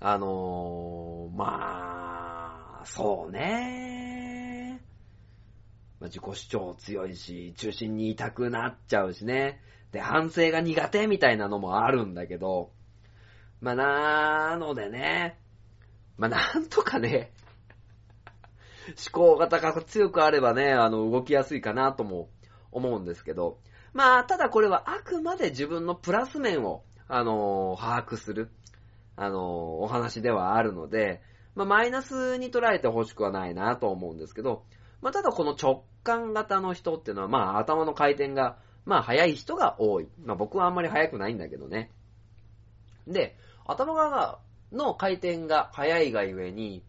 [0.00, 4.82] あのー、まあ、そうね。
[6.00, 9.60] まあ、自己主張強いし、中心にいたくなっちゃうしね。
[9.92, 12.72] で、反省が苦手みたいなのもあるんだけど、
[13.60, 15.38] まあ、なのでね、
[16.16, 17.32] まあ、なんとかね、
[19.12, 22.30] 思考型が強くあればね、あの、動きやすいかなとも
[22.70, 23.58] 思うんですけど、
[23.92, 28.50] まあ、ただこれはあくまで自分のプラス面を、あの把握する、
[29.16, 31.22] あのお話ではあるので、
[31.54, 34.64] まあ、マイナスに捉えてほしくはないなと思うんですけど、
[35.00, 40.08] まあ、ただこの直感型の人っていうのは、まあ、頭の回転が、まあ、速い人が多い。
[40.24, 41.90] まあ、僕はあんまり速くないんだけどね。
[43.06, 44.40] で、頭側
[44.72, 46.84] の回転が速いがゆえに、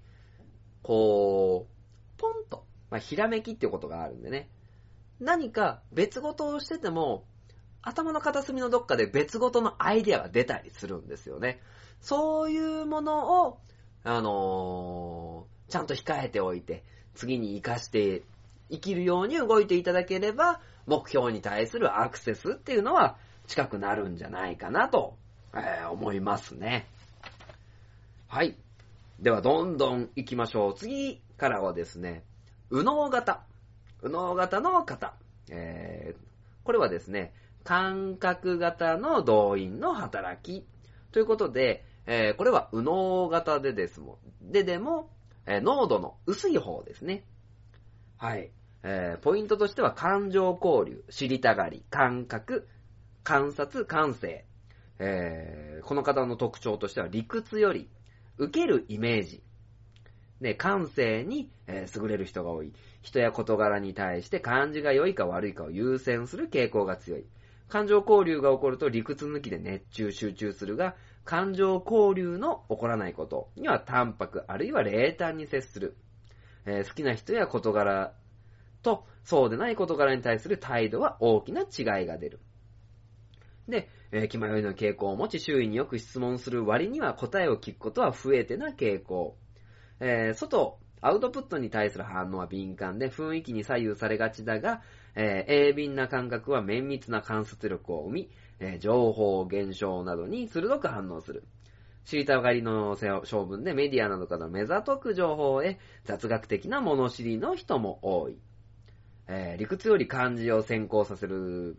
[0.82, 4.50] こう、ポンと、まあ、ひらめきっていうことがあるんでね。
[5.20, 7.26] 何か別事をしてても、
[7.82, 11.62] 頭の片隅のどっかで別事のアイデアが出たりするんですよね。
[12.02, 13.60] そういうものを、
[14.04, 16.84] あのー、ちゃんと控えておいて、
[17.16, 18.24] 次に活かして
[18.70, 25.18] 生きるように動いていただければ、目標に対するアクセスっていうのは近くなるんじゃないかなと、
[25.54, 26.88] えー、思いますね。
[28.28, 28.58] はい。
[29.20, 30.76] では、どんどん行きましょう。
[30.76, 32.24] 次からはですね、
[32.72, 33.49] 右脳型。
[34.04, 35.14] 右脳型の方。
[35.50, 37.34] えー、これはですね、
[37.64, 40.66] 感覚型の動員の働き。
[41.12, 44.52] ということで、えー、これは右脳型でですもん。
[44.52, 45.10] で、でも、
[45.46, 47.26] えー、濃度の薄い方ですね。
[48.18, 48.52] はい。
[48.84, 52.68] えー、ポイントとしては感情交流、知りたがり、感覚、
[53.24, 54.46] 観察、感性。
[55.00, 57.90] えー、この方の特徴としては理屈より
[58.38, 59.44] 受けるイメージ。
[60.42, 62.74] で、感性に、えー、優れる人が多い。
[63.02, 67.26] 人や事柄に対して感じが良いか悪いかを優先する傾向が強い。
[67.68, 75.96] 感情交流が起こると理屈抜きで熱中集中するが、感情交流の起こらないことには淡白あるいは冷淡に接する。
[76.66, 78.14] えー、好きな人や事柄
[78.82, 82.40] とそうでない事柄に対する態度は大きな違いが出る。
[83.68, 89.38] で、えー、気迷いの傾向を持ち周囲によく質問する割には答えを聞くことは増えてな傾向。
[90.00, 94.82] えー、外、アウトプットに対する反応は敏感で雰囲気に左右されがちだが、
[95.16, 101.44] えー、鋭敏な感覚は綿密な観察力を生み、えー、情報、現象などに鋭く反応する。
[102.06, 108.38] 知りたがりの性分でメディアなどから目ざとく情報へ雑学的な物知りの人も多い。
[109.28, 111.78] えー、理屈より漢字を先行させる、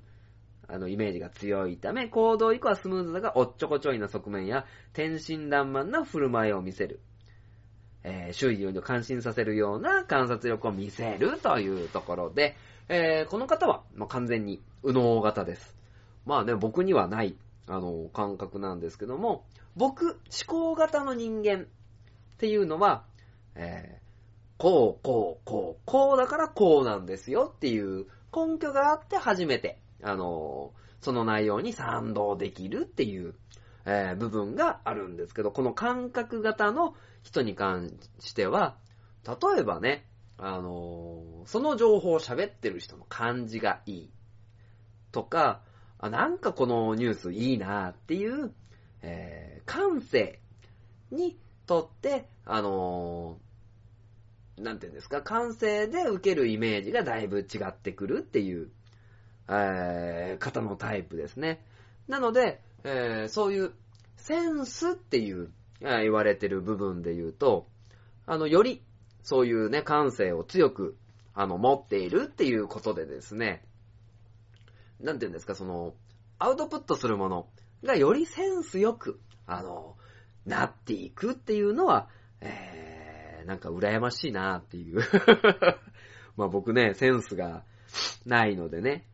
[0.69, 7.01] あの、イメージが強いため、行動以降はスムーズだが、おっちょこちょいな側面や、天真爛漫な振る舞いを見せる。
[8.03, 12.57] えー、周囲を感心させるような観察力を見せるというところで、
[12.89, 15.77] えー、この方は、まあ、完全に右脳型です。
[16.27, 17.37] まあね、僕にはない、
[17.67, 19.45] あの、感覚なんですけども、
[19.77, 21.67] 僕、思考型の人間っ
[22.39, 23.05] ていうのは、
[23.55, 24.01] えー、
[24.59, 33.35] こう、こう、こう、こうだからこうなんですよっていう根拠があって初めて、あの、その内容に賛同できるっていう、
[33.87, 38.77] えー、部分があるんですけど、この感覚型の人に関しては、
[39.27, 40.07] 例えばね、
[40.39, 44.11] あのー、その情報を喋ってる人の感じがいい。
[45.13, 45.61] とか、
[45.99, 48.53] あ、なんかこのニュースいいなっていう、
[49.03, 50.41] えー、感性
[51.11, 58.71] にとって、あのー、なんていうんですか、感性で受けるイメージがだいぶ違ってくるっていう、
[59.49, 61.65] えー、方のタイプですね。
[62.09, 63.73] なので、えー、そういう
[64.17, 67.69] センスっていう、言われてる部分で言うと、
[68.27, 68.83] あの、より、
[69.23, 70.97] そういうね、感性を強く、
[71.35, 73.65] あの、持っているっていうことでですね、
[75.01, 75.95] なんていうんですか、その、
[76.39, 77.49] アウトプットするもの
[77.85, 79.97] がよりセンスよく、あの、
[80.47, 82.09] なっていくっていうのは、
[82.41, 85.01] えー、なんか羨ましいなっていう。
[86.37, 87.65] まあ僕ね、センスが
[88.25, 89.07] ないのでね、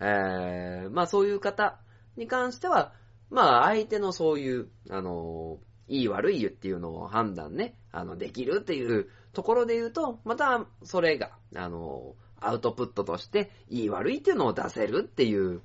[0.00, 1.78] えー、まあそういう方
[2.16, 2.92] に関しては、
[3.30, 5.58] まあ相手のそういう、あの、
[5.90, 15.60] いい悪いっていうのを判断ね、あの、できるっていうところで言うと、またそれが、あの、アウトプットとして、いい悪いっていうのを出せるっていう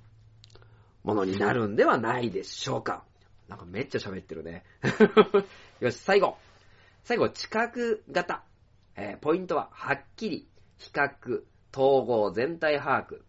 [1.04, 3.04] ものになるんではないでしょうか。
[3.47, 4.64] なんかめっちゃ喋ってるね。
[5.80, 6.38] よし、最後。
[7.04, 8.43] 最後、知覚型。
[8.95, 10.47] えー、ポイントは、はっきり、
[10.78, 13.22] 比較、統合、全体把握。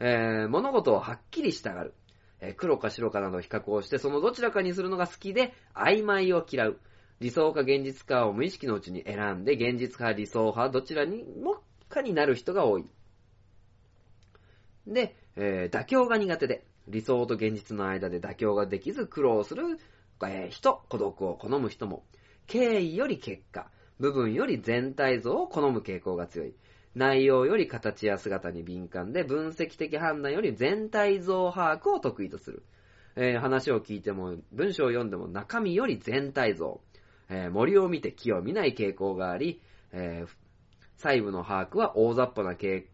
[0.00, 1.94] えー、物事をはっきりしたがる。
[2.40, 6.78] え、黒か白かなど比較をして、そのどちらかにするのが好きで、曖昧を嫌う。
[7.20, 12.86] 理想か現実かを無意識のうちに選んで、現実派、理想派、どちらにもかになる人が多い。
[14.86, 19.78] で、えー、妥協が苦手で、理想と現実の間で妥協ができず苦労する、
[20.22, 22.04] えー、人、孤独を好む人も、
[22.46, 26.54] 経緯より結果、部分より全体像を好む傾向が強い。
[26.94, 32.64] 内容より形や姿に敏感で、分析的判断より全体像把握を得意とする。
[33.16, 36.80] えー話を聞いても、文章を読んでも中身より全体像。
[37.28, 39.60] えー森を見て木を見ない傾向があり、
[39.92, 40.28] えー
[40.96, 42.84] 細部の把握は大雑把な傾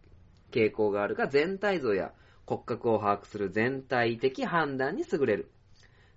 [0.72, 2.12] 向があるが、全体像や
[2.44, 5.50] 骨格を把握する全体的判断に優れる。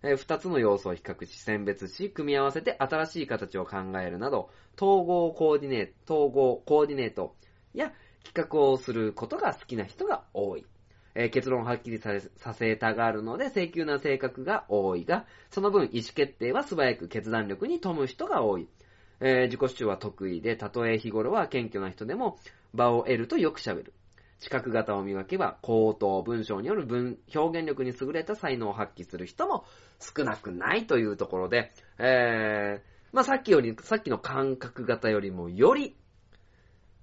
[0.04, 7.36] えー二つの要素を比較し、選別し、組み合わせて新しい形を考えるなど、統合コーディネート、統合コーディネート
[7.74, 7.94] や
[8.24, 10.66] 企画をすることが好きな人が多い。
[11.16, 18.68] えー結論をはっきりささせたがるので、請求な性格が多いが、その分意思決定は素早く決断力に富む人が多い。
[19.20, 22.38] えー自己主張は得意で、たとえ日頃は謙虚な人でも、
[22.74, 23.94] 場を得るとよく喋る。
[24.40, 29.66] 知覚型を磨けば、口頭、文章による文、表現力に優れた才能を発揮する人も
[30.00, 35.98] 少なくないというところで、えー、まあ、さっきより、さっきの感覚型よりもより、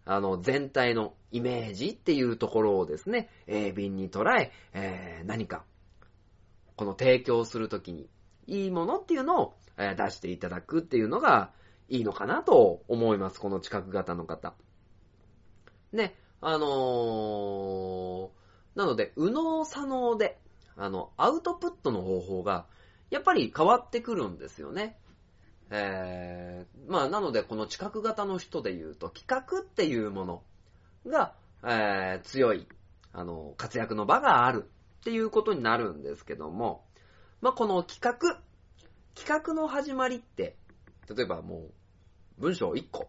[0.06, 5.64] あの、全体のイメージっていうところをですね、鋭敏に捉え、えー、何か、
[6.76, 8.08] この提供するときに、
[8.46, 11.50] いいものっていうのを、出していただくっていうのが
[11.90, 14.54] いいのかなと思います、この知覚型の方。
[15.92, 18.30] ね、あのー、
[18.74, 20.38] なので、右脳左脳で、
[20.76, 22.66] あの、アウトプットの方法が、
[23.10, 24.98] やっぱり変わってくるんですよね。
[25.70, 30.42] えー、まあ、なので、この知覚型の人で言うと、企画っていうもの
[31.06, 32.66] が、えー、強い、
[33.12, 36.84] あの、活躍の場があるっていうことになるんですけども、
[37.40, 38.40] まあ、この企画、
[39.14, 40.56] 企画の始まりって、
[41.14, 41.72] 例えばもう、
[42.38, 43.08] 文章1個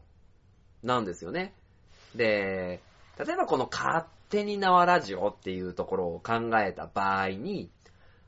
[0.84, 1.54] なんですよね。
[2.16, 2.82] で、
[3.20, 7.70] 例えばこの勝手に縄ラジオっていうところを考えた場合に、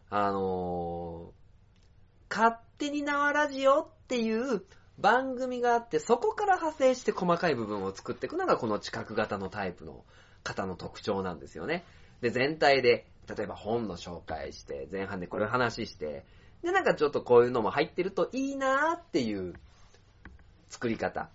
[0.10, 1.40] あのー
[2.30, 4.64] 勝手に縄ラジオっていう
[4.98, 10.06] 番組があって、そこから派生して細かい部分を作っていくのがこの知覚型のタイプの
[10.44, 11.84] 方の特徴なんですよね。
[12.22, 16.26] で、全体で、例えば本の紹介して、前半でこれ話して、
[16.64, 19.54] で、なんかちょっとこういうのも入ってるといいなーっていう
[20.70, 21.30] 作り方。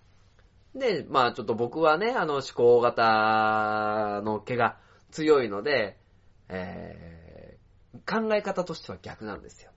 [0.73, 4.77] で、まあちょっと僕はね、あの思考型の毛が
[5.11, 5.97] 強いので、
[6.49, 9.71] えー、考え方としては逆なんですよ。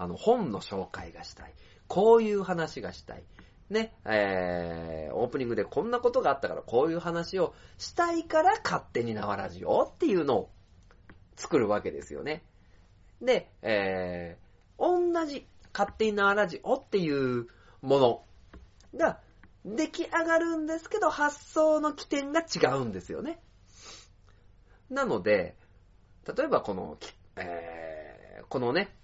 [0.00, 1.52] あの、本の紹介がしたい。
[1.86, 3.22] こういう話がしたい。
[3.68, 10.50] ね、えー、オープニングでこんなことがあったからこういう話をしたいから勝手に縄ラジオっていうのを
[11.36, 12.42] 作るわけですよね。
[13.20, 17.48] で、えー、同じ勝手に縄ラジオっていう
[17.82, 18.24] もの
[18.96, 19.20] が
[19.66, 23.38] 出来上がるんですけど、発想の起点が違うんですよね。
[24.88, 25.56] なので、
[26.26, 26.96] 例えばこの、
[27.36, 28.96] えー、このね、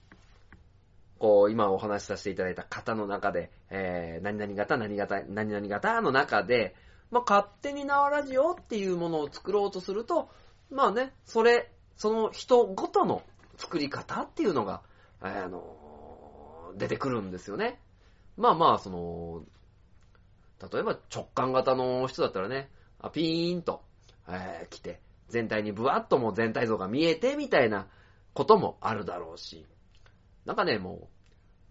[1.18, 6.74] こう、今お話しさせていただいた型の中で、えー、何々型、何型、何々型の中で、
[7.10, 10.28] まあ、勝手に縄ラジオっていうものを作ろうとすると、
[10.70, 13.22] まあね、それ、その人ごとの
[13.56, 14.82] 作り方っていうのが、
[15.20, 17.80] あの出てくるんですよね。
[18.36, 19.44] まあまあ、その、
[20.70, 23.82] 例えば直感型の人だったらね、あピーンと、
[24.28, 27.86] えー来て、全体にブワッともう全体像が見えてみたいな
[28.34, 29.66] こともあるだろうし、
[30.46, 31.10] なんかね、も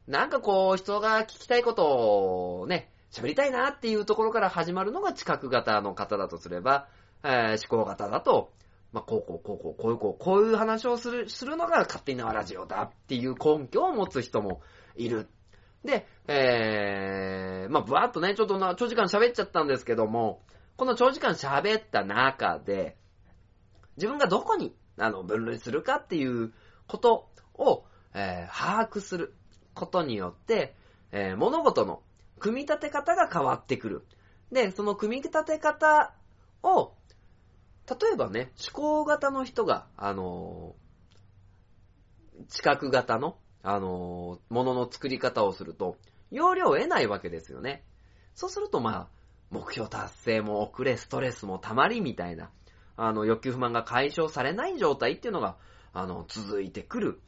[0.07, 6.87] う、なんかこう、人が聞きたいことをね、喋りたいなっていうところから始まるのが知覚型の方だとすれば、
[7.23, 8.51] えー思考型だと、
[8.91, 14.61] まあ、こうこうこうこう、こういうこう、こういう話をする、するのが勝手に縄ラジオだっていう根拠を持つ人も
[14.95, 15.27] いる。
[15.83, 20.41] で、えー、まあ、ぶわっとね、ちょっと、長時間喋っちゃったんですけども、
[20.75, 22.97] この長時間喋った中で、
[23.95, 26.53] 自分がどこに、あの、分類するかっていう
[26.87, 29.35] ことを、えー把握する
[29.75, 30.75] ことによって、
[31.11, 32.01] えー物事の
[32.39, 34.05] 組み立て方が変わってくる。
[34.51, 36.13] で、その組み立て方
[36.63, 36.93] を、
[37.87, 40.85] 例えばね、思考型の人が、あのー
[42.49, 45.97] 知覚型の、あのーものの作り方をすると、
[46.31, 47.83] 容量を得ないわけですよね。
[48.33, 49.07] そうすると、まあ、
[49.51, 52.49] 目標達成も遅れ、ストレスも溜まりみたいな、
[52.97, 55.57] あの、欲求不満が解消されない状態っていうのが、
[55.93, 57.21] あの、続いてくる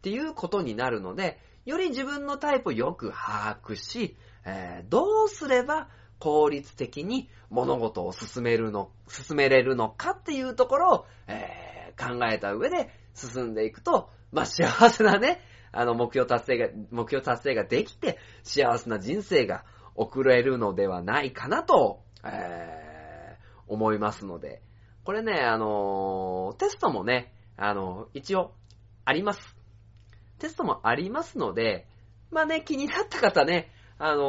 [0.00, 5.88] っていうことになるので、より自分のタイプをよく把握し、えーどうすれば
[6.18, 11.70] 効率的に物事を進めるの、進めれるのかっていうところを、えー
[12.00, 19.64] 考えた上で進んでいくと、まあ、幸せなね、あの、目標達成が、目標達成ができて、幸せな人生が
[19.96, 22.90] 送れるのではないかなと、えー
[23.66, 24.62] 思いますので、
[25.04, 28.54] これね、あのーテストもね、あの一応、
[29.04, 29.49] あります。
[30.40, 31.86] テストもありますので、
[32.30, 34.22] まあね、気になった方ね、あの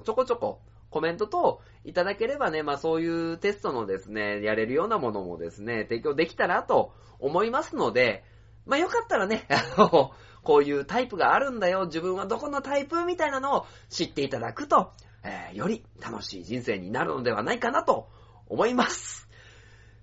[0.00, 8.24] ーちょこちょこコメント等いただければね、まあそういうテストのですね、やれるようなものもですね、提供できたらと思いますので、
[8.66, 10.12] まあよかったらね、 あの、
[10.42, 14.92] こういうタイプがあるんだよ、自分はどこのタイプみたいなのを知っていただくと、
[15.24, 18.08] えーより楽しい人生になるのではないかなと
[18.48, 19.28] 思います。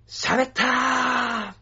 [0.08, 1.59] 喋ったー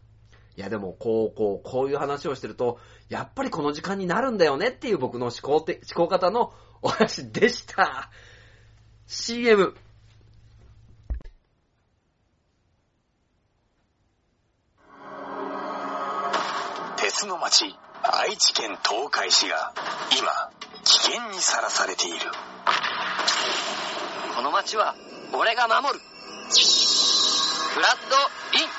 [0.59, 6.51] いやでも、こう、こう、こういう話をしてると、やっぱりこの時間になるんだよねっていう僕の思考て、思考方の
[6.81, 8.11] お話でした。
[9.07, 9.73] CM。
[16.97, 19.73] 鉄の町愛知県東海市が
[20.11, 20.51] 今
[20.83, 22.17] 危険にさらされている
[24.35, 24.93] この街は
[25.33, 28.78] 俺が守るフラッドイン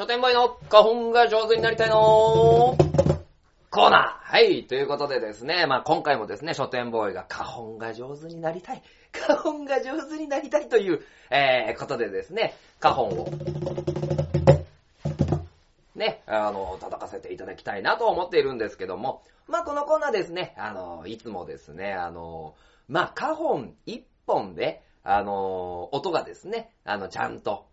[0.00, 2.74] 書店ボーイの花本が上手になりたいの
[3.68, 4.32] コーナー。
[4.32, 8.82] はい、ということでですね、まあ今回もですね、書店ボーイが花本が上手になりたい、
[9.12, 13.30] 花本が上手になりたいという、えー、ことでですね、花本を、
[15.94, 22.54] ね、あの、叩かせていただきたいなと思っているんですけども、まあこのコーナーですね、あの、いつもですね、あの、
[22.88, 27.66] まあ花本一本で、あの、音がですね、あの、ちゃんと、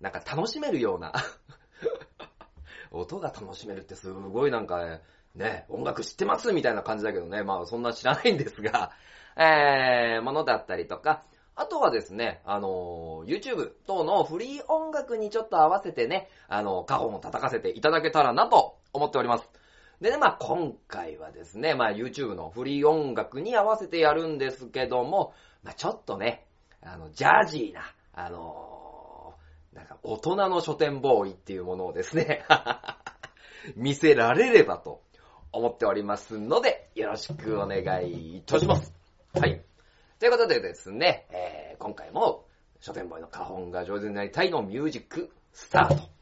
[0.00, 1.12] なんか楽しめるような、
[2.94, 5.00] 音が楽しめるってすごいなんか
[5.34, 8.92] ね、音楽知ってますみたいな感じだけどね、まあそんな知らないんですが、
[9.36, 11.24] えー、ものだったりとか、
[11.56, 19.48] あとはですね、あの、YouTube 等のフリー音楽にちょっと合わせてね、あの、カホンを叩かせていただけたらなと思っております。
[20.00, 25.32] でね、まあ今回はですね、まあ YouTube のフリー音楽に合わせてやるんですけども、
[25.62, 26.46] まあちょっとね、
[26.80, 27.82] あの、ジャージーな、
[28.12, 28.73] あの
[30.04, 32.44] 大人の書店ボーイっていうものをですね、
[33.74, 35.02] 見せられればと
[35.50, 38.92] 思っておりますので、よろしくお願いいたします。
[39.32, 39.64] はい。
[40.18, 42.46] ということでですね、えー今回も
[42.80, 46.13] 書店ボーイの花本が上手になりたいのミュージックスタート。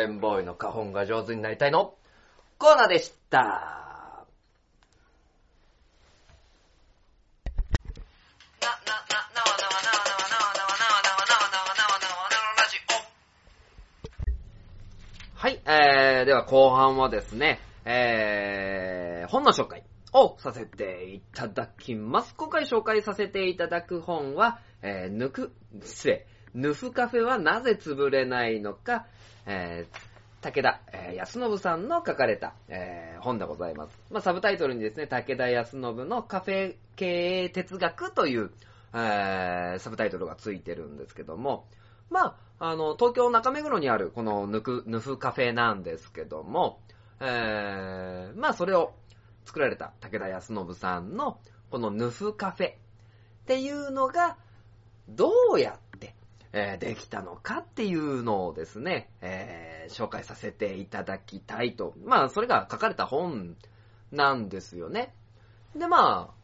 [0.00, 1.94] 上、書店ボーイの花本が上手になりたいの
[2.58, 4.26] コーナーでした。
[15.34, 22.34] はい、えー、では後半はですね、えー、本の紹介をさせていただきます。
[22.34, 29.06] 今回紹介させていただく本は、えー、ぬく、失礼、ヌフカフェはなぜ潰れないのか、
[29.46, 33.98] えー、武田、え安信さんの書かれた、えー本でございます。
[34.10, 38.50] まあ、サブタイトルにですね、武田康信のカフェ経営哲学という、
[38.94, 41.66] えーサブタイトルがついてるんですけども、
[42.08, 46.80] まあ、あの、東京中目黒にあるこのヌク、ヌフカフェなんですけども、
[47.20, 48.94] えーまあ、それを
[49.44, 51.38] 作られた武田康信さんの
[51.70, 52.74] このヌフカフェっ
[53.46, 54.36] ていうのが、
[55.08, 55.89] どうやって、
[56.52, 61.94] えーできたのかっていうのをですね、えー紹介させていただきたいと。
[62.04, 63.56] まあ、それが書かれた本
[64.12, 65.12] なんですよね。
[65.74, 66.34] で、まあ、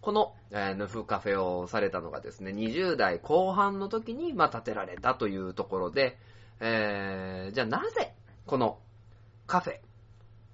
[0.00, 6.18] この、えーヌフカフェをされたのがですね、20代後半の時に、まあ、建てられたというところで、
[6.60, 8.14] えーじゃあなぜ、
[8.46, 8.78] この
[9.46, 9.78] カフェ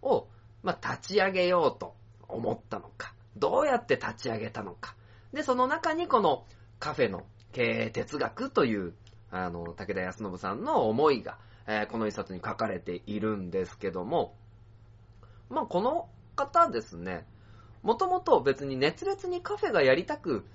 [0.03, 0.29] を、
[0.63, 1.95] まあ、立ち上げようと
[2.29, 3.15] 思ったのか。
[3.37, 4.97] どうやって立ち上げたのか。
[5.33, 6.45] で、その中にこの
[6.81, 8.95] カフェの経営哲学という、
[9.31, 14.35] あの、武田康信さんの思いが、えーこの一冊に書かれているんですけども、
[15.51, 17.27] まあ、この方ですね、
[17.83, 20.47] もともと別に熱烈にカフェがやりたく、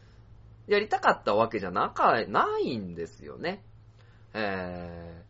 [0.68, 3.64] やりたかったわけじゃなか、ないんですよね。
[4.34, 5.24] え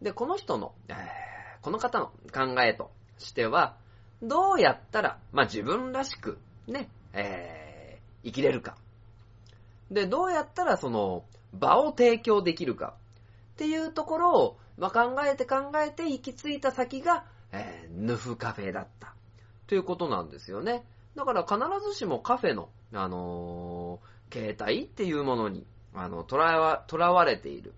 [0.00, 0.96] ーで、この人の、えー
[1.62, 3.76] この方の考えとしては、
[4.22, 6.38] どうやったら、まあ、自分らしく、
[6.68, 8.76] ね、えー生きれるか。
[9.90, 12.94] で、どうやったらその、場を提供できるか。
[13.54, 19.14] っていうところを、まあ、考えて考えて行き着いた先が、えーヌフカフェだった。
[19.66, 20.84] ということなんですよね。
[21.14, 21.58] だから必
[21.88, 25.64] ずしもカフェの、あのー形態っていうものに、
[25.94, 27.70] あの、とらわ、とらわれている。
[27.70, 27.72] っ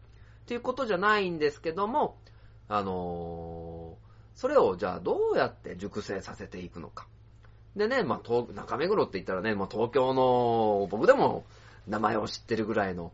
[0.46, 2.16] ていうことじゃないんですけども、
[2.68, 7.08] あのーそれをじゃあどうやって熟成させていくのか。
[7.74, 11.44] でね、まあ、中目黒って言ったらね、まあ、東京の、僕でも
[11.88, 13.12] 名前を知ってるぐらいの、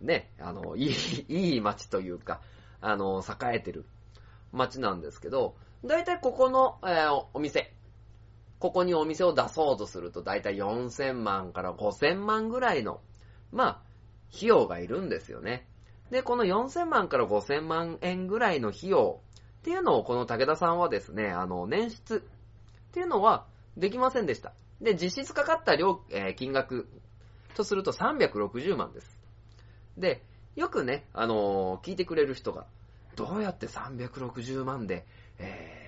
[0.00, 2.40] ね、あの、いい、いい街というか、
[2.80, 3.86] あの、栄えてる
[4.52, 7.74] 街なんですけど、だいたいここの、えーお店、
[8.58, 13.00] ここにお店を出そうとすると、だいたい4000万から5000万ぐらいの、
[13.52, 13.82] まあ、
[14.34, 15.66] 費用がいるんですよね。
[16.10, 19.20] で、この4000万から5000万円ぐらいの費用
[19.60, 23.46] っていうのをこの武田さんはですね、あの、捻出っていうのは
[23.76, 24.52] できませんでした。
[24.80, 26.88] で、実質かかった量、えー金額
[27.54, 29.18] とすると360万です。
[29.96, 30.22] で、
[30.56, 32.66] よくね、あのー聞いてくれる人が、
[33.16, 35.04] どうやって360万で、
[35.38, 35.84] えー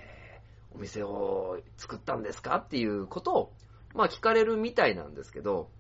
[0.75, 3.53] お店を作ったんですかっていうことを、
[3.95, 5.71] まあ聞かれるみたいなんですけど、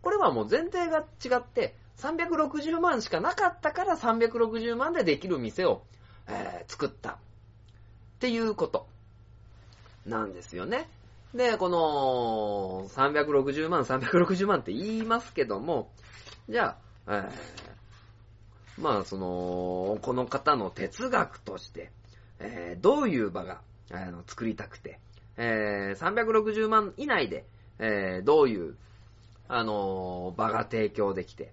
[0.00, 5.82] これはもう前提が違って、360万しかなかったから360万でできる店を、
[6.26, 7.10] えー作った。
[7.10, 7.18] っ
[8.18, 8.86] ていうこと
[10.06, 10.88] なんですよね。
[11.36, 15.90] で、この360万、360万って言いますけども、
[16.48, 17.30] じゃあ、えー
[18.78, 21.90] まあその、この方の哲学として、
[22.38, 23.60] えーどういう場が、
[23.90, 24.98] あの作りたくて、
[25.36, 27.44] えー360万以内で、
[27.78, 28.76] えーどういう、
[29.48, 31.52] あの場が提供できて、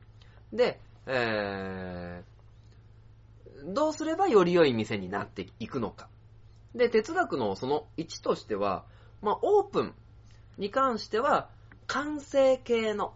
[0.53, 2.34] で、えー
[3.73, 6.09] どうすればより良い店になっていくのか。
[6.75, 8.84] で、哲学のその1としては、
[9.24, 9.93] まあ、オープン
[10.57, 11.49] に関しては、
[11.88, 13.13] 完成形の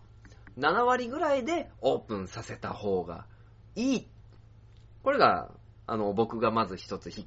[0.58, 3.26] 7割ぐらいでオープンさせた方が
[3.76, 4.08] いい。
[5.04, 5.52] これが、
[5.86, 7.26] あの、僕がまず一つ引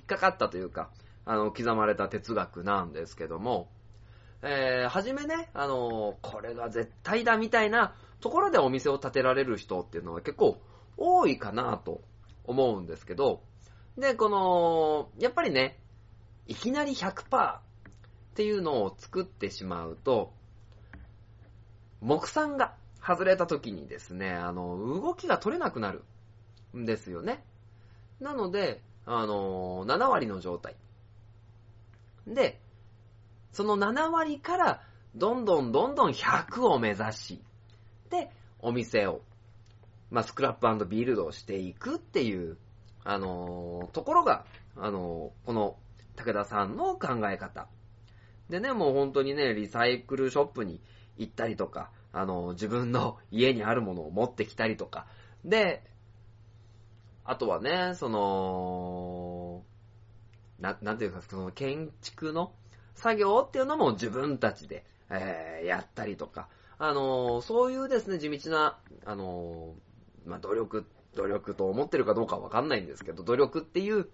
[0.00, 0.90] っかかったというか、
[1.24, 3.70] あの、刻まれた哲学なんですけども、
[4.42, 10.58] えー、はじめね、あの、これが絶対だみたいなところでお店を建てられる人っていうのは結構
[10.96, 12.00] 多いかなと
[12.44, 13.42] 思うんですけど、
[13.96, 15.78] で、この、やっぱりね、
[16.46, 17.58] いきなり100%
[18.32, 20.32] っていうのを作ってしまうと、
[22.00, 26.02] 目算が外れた時にですね、あの、動きが取れなくなる
[26.74, 27.44] んですよね。
[28.20, 30.76] なので、あの、7割の状態。
[32.26, 32.58] で、
[33.52, 34.82] その7割から、
[35.14, 37.42] どんどんどんどん100を目指し、
[38.08, 38.30] で、
[38.60, 39.20] お店を、
[40.10, 42.56] まあ、スクラップビルドをしていくっていう、
[43.04, 45.76] あのところが、あのこの
[46.16, 47.68] 武田さんの考え方。
[48.48, 50.80] でね、もう本当にね、リサイクルショップに
[51.16, 55.06] 行ったりとか、あの自分の 家にあるものを持ってきたりとか、
[55.44, 55.84] で、
[57.24, 59.64] あとはね、その、
[60.58, 62.52] な、なんていうか、その建築の
[62.94, 69.74] 作業っていうのも自分たちで、えーやったりとか、あのそういうですね、地道な、あの
[70.26, 74.08] まあ、努力、努力と思ってるかどうかわかんないんですけど、努力っていう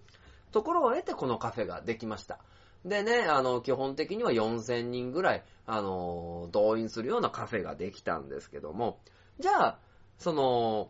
[0.51, 2.39] ところを得てこのカフェができました。
[2.85, 8.99] でね、あの、基本的には4000人ぐらい、あの、動員するようなカフェができたんですけども、
[9.39, 9.79] じゃあ、
[10.17, 10.89] その、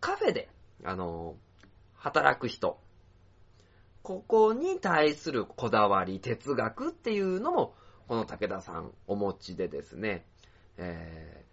[0.00, 0.48] カフェで、
[0.84, 1.36] あの、
[1.94, 2.80] 働く人
[4.02, 7.74] ここに対するこだわり、哲学っていうのも、
[8.08, 10.24] この武田さんお持ちでですね、
[10.78, 11.44] え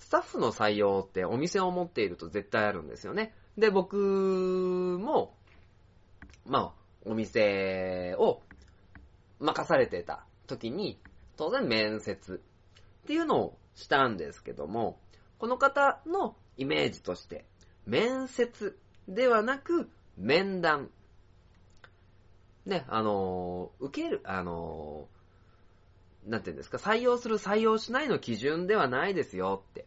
[0.00, 3.34] ー、スタッフの採用ってお店を持っていると絶対あるんですよね。
[3.56, 3.96] で、僕
[5.00, 5.34] も、
[6.46, 6.72] まあ、
[7.04, 8.40] お店を
[9.40, 10.98] 任されてた時に、
[11.36, 12.42] 当然面接
[13.02, 14.98] っていうのをしたんですけども、
[15.38, 17.44] この方のイメージとして、
[17.86, 18.76] 面接
[19.08, 20.90] ではなく面談。
[22.66, 29.86] ね、あのー、受ける、あのー、なんていうんですか、採用する採用しないの基準ではないですよって。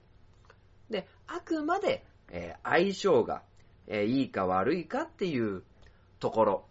[0.89, 3.43] で、あくまで、えー、相性が、
[3.87, 5.63] えいいか悪いかっていう
[6.19, 6.65] ところ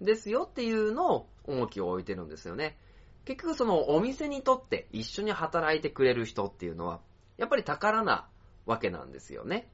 [0.00, 2.76] ですよっていうのを重きを置いてるんですよね。
[3.24, 7.00] 結局そのお店にとって一緒に働いてくれる人っていうのは、
[7.36, 8.28] やっぱり宝な
[8.66, 9.68] わけなんですよね。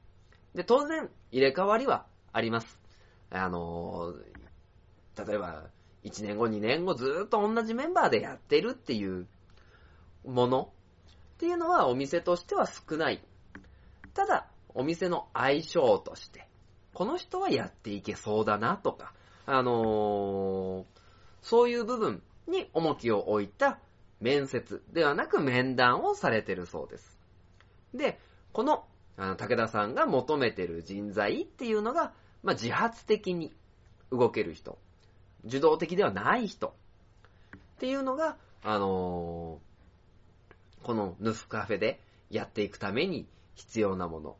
[0.55, 2.79] で、当然、入れ替わりはあります。
[3.29, 4.13] あの
[5.17, 5.65] 例えば、
[6.03, 9.27] 1年後、2年後、ずーっと同じメンバーでやってるっていう
[10.25, 10.71] もの
[11.35, 13.23] っていうのはお店としては少ない。
[14.13, 16.47] ただ、お店の相性として、
[16.93, 19.13] この人はやっていけそうだなとか、
[19.45, 20.92] あのー、
[21.43, 23.79] そういう部分に重きを置いた
[24.19, 27.19] 面接ではなく面談をされてるそうです。
[27.93, 28.19] で、
[28.53, 28.85] この、
[29.17, 33.53] あの、武田さんが求めてる人材っていうのが、まあ、自発的に
[34.11, 34.77] 動ける人、
[35.45, 44.37] 受動的ではない人っていうのが、あのー、このヌフカフェでやっていくために必要なもの。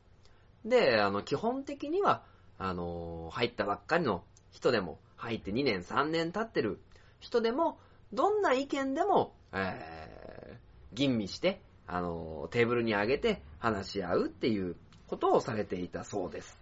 [0.65, 2.23] で、あの、基本的には、
[2.57, 6.79] あのー、入ったばっかりの人でも、入って2年3年経ってる
[7.23, 7.79] 人でも、
[8.11, 14.75] どんな意見でも、えー、吟味して、あの、テーブルに上げて話し合うっていう
[15.07, 16.59] ことをされていたそうです。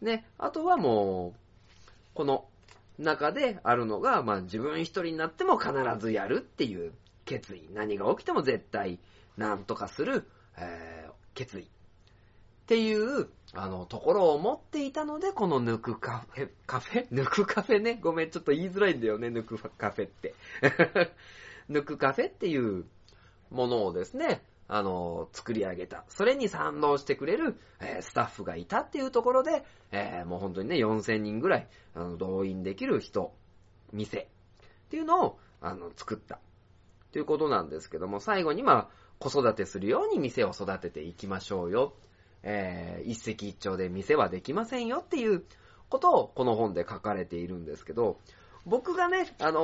[0.00, 1.38] ね、あとはもう、
[2.14, 2.46] この
[2.98, 6.92] 中であるのが、まあ自分一人になっても必ずやるっていう
[7.24, 7.68] 決意。
[7.72, 9.00] 何が起きても絶対
[9.36, 11.68] 何とかする、えー、決意。
[12.62, 17.06] っていう、あの、ところを持っていたので、このぬくカフェ、カフェ？
[17.10, 17.98] ぬくカフェね。
[18.00, 20.34] ごめん、ちょっと言いづらいんだよね、ぬくカフェって。
[21.68, 22.84] ぬくカフェっていう
[23.50, 26.04] ものをですね、あの、作り上げた。
[26.08, 33.34] それに賛同してくれる、えー、スタッフがいたっていうところで、えー、もう本当にね、4000人ぐらい、あの、動員できる人、
[33.92, 36.38] 店、っていうのを、あの、作った。
[37.10, 38.88] ということなんですけども、最後にまあ、
[39.18, 41.94] 子育てするように店を育てていきましょうよ。
[42.42, 45.44] えー、一石一鳥で店はできませんよっていう
[45.88, 48.18] ことをこの本で書かれているんですけど、
[48.64, 49.60] 僕がね、あの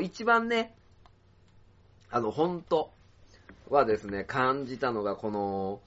[0.00, 0.74] ー、一番ね、
[2.10, 2.90] あの、本当
[3.68, 5.80] はですね、感じたのが、この、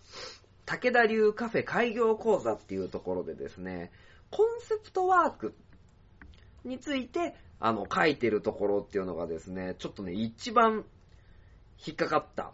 [0.66, 3.92] 武田流カフェ開業講座っていうところでですね、
[4.30, 5.54] コンセプトワーク
[6.66, 10.86] について、あの、書いてるところっていうのがですね、ちょっとね、一番
[11.86, 12.52] 引っかかった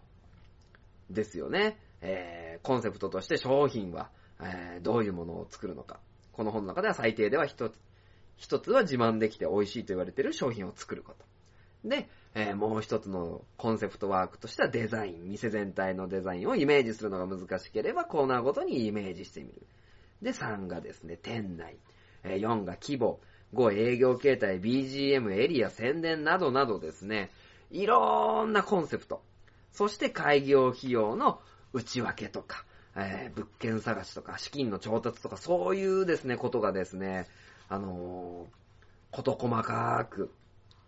[1.09, 1.78] ですよね。
[2.03, 4.09] えー、コンセプトとして商品は、
[4.41, 5.99] えー、どういうものを作るのか。
[6.33, 7.73] この本の中では最低では一つ、
[8.35, 11.25] 一つは自慢できて美味しいと言われている商品を作ること。
[11.87, 15.29] で、えー、もう一つのコンセプトワークとしてはデザイン。
[15.29, 19.65] 店全体のデザインをイメージするのが難しければコーナーごとにイメージしてみる。
[20.21, 21.77] で、3がですね、店内。
[22.23, 23.19] えー、4が規模。
[23.53, 27.29] 5、営業形態、BGM、エリア、宣伝などなどですね、
[27.69, 29.21] いろんなコンセプト。
[29.71, 31.39] そして開業費用の
[31.74, 32.65] 内訳とか、
[32.95, 37.28] えー、物件探しとか、資金の調達とか、そういうですね、ことがですね、
[37.69, 40.32] あのー、こと細かく、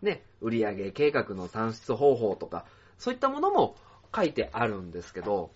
[0.01, 2.65] ね、売上計画の算出方法とか、
[2.97, 3.75] そういったものも
[4.15, 5.51] 書いてあるんですけど、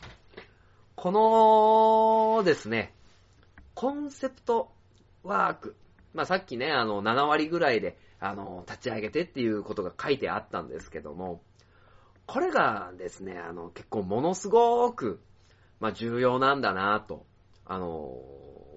[0.96, 2.94] このですね、
[3.74, 4.72] コンセプト
[5.24, 5.76] ワーク。
[6.14, 11.42] まあ、さっきね、あの、7割ぐらいで、あの、立ち上げてっていうことが書いてあったんですけども、
[12.32, 15.20] これがですね、あの、結構ものすごく、
[15.80, 17.26] まあ、重要なんだなと。
[17.66, 18.22] あの、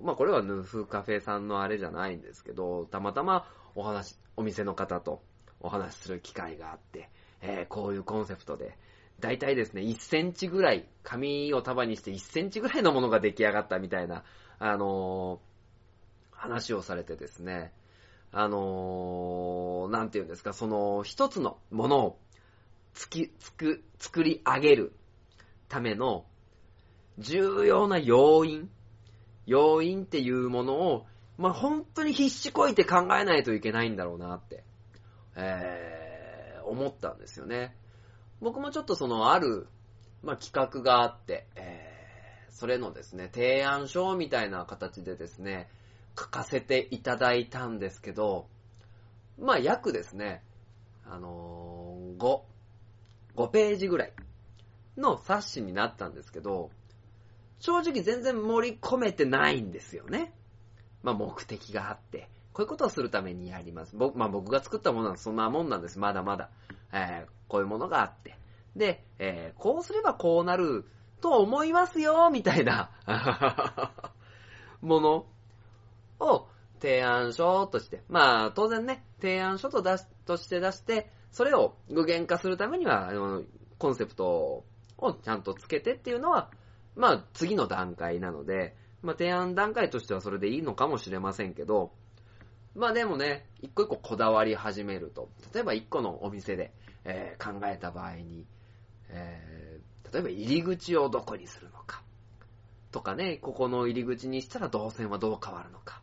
[0.02, 5.22] まあ、これはヌフカフェさんのあれじゃないんですけど、たまたまお話、お店の方と
[5.60, 7.10] お話しする機会があって、
[7.42, 8.78] えー、こういうコンセプトで、
[9.20, 14.24] だいたいですね、1センチぐらい、紙を束にして1センチぐらいのものが出来上がったみたいな、
[14.60, 17.74] あのー、話をされてですね、
[18.32, 22.18] あのー、なんて言うんですか、その一つのものを
[22.94, 24.92] つき、つく、作り上げる
[25.68, 26.26] ための
[27.18, 28.70] 重要な要因、
[29.46, 31.06] 要因っていうものを、
[31.38, 34.64] まあ、本当に必死こいて考えないといけないんだろうなって、
[35.36, 37.74] えー、思ったんですよね。
[38.40, 39.66] 僕もちょっとそのある、
[40.22, 45.68] まあ、企画があって、えー、それのですね、提案書みたいな形でですね、
[46.18, 48.46] 書かせていただいたんですけど、
[49.38, 50.42] まあ約ですね、
[51.04, 52.40] あのー、5、
[53.36, 54.12] 5ページぐらい
[54.96, 56.70] の冊子になったんですけど、
[57.60, 60.32] 正直全然盛り込めてないんですよね。
[61.02, 63.96] まあ目的があって、こういうことをするためにやります。
[63.96, 65.98] 僕、まあ僕が作ったものはそんなもんなんです。
[65.98, 66.50] まだまだ。
[66.92, 68.36] えーこういうものがあって。
[68.76, 70.86] で、えーこうすればこうなる
[71.20, 72.90] と思いますよ、みたいな
[74.82, 75.26] もの
[76.18, 76.48] を
[76.80, 83.42] 提案書として、まあ当然ね、提案書と出しとして出して、それを具現化するためには、あの
[83.78, 84.64] コンセプト
[84.98, 86.50] をちゃんとつけてっていうのは、
[86.94, 91.92] まあ次の段階なので、まあ提案段階としてはそれでいいのかもしれませんけど、
[92.74, 96.72] まあでもね、一個一個こだわり始めると、例えば一個のお店で、
[97.04, 98.46] えー考えた場合に、
[99.08, 102.02] えー例えば入り口をどこにするのか、
[102.90, 106.02] とかね、ここの入り口にしたら動線はどう変わるのか。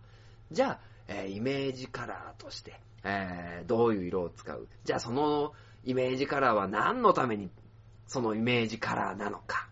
[0.52, 4.68] じゃあ、えーイメージカラーとして、えーどういう色を使う？
[4.84, 5.54] じゃあその
[5.86, 7.50] イメージカラーは何のために
[8.08, 9.68] そのイメージカラーなのか？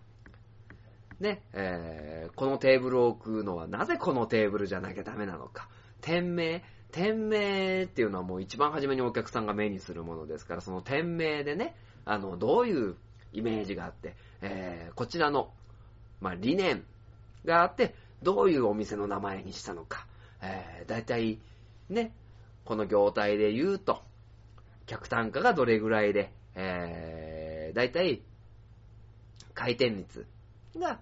[1.20, 5.68] ね、えーこのテーブルを置くのはなぜこのテーブルじゃなきゃダメなのか？
[6.02, 11.76] 店名、店名っていうのはもう一番初めにお客さんが目にするものですから、その店名でね、
[12.06, 12.96] あの、どういう
[13.34, 15.52] イメージがあって、えーこちらの、
[16.22, 16.84] まあ、理念
[17.46, 20.06] があって、どういうお店の名前にしたのか？
[20.42, 21.40] えー、だいたい、
[21.90, 22.14] ね、
[22.68, 24.02] この業態で言うと、
[24.88, 28.22] 客単価がどれぐらいで、えー、だいたい
[29.54, 30.28] 回転率
[30.78, 31.00] が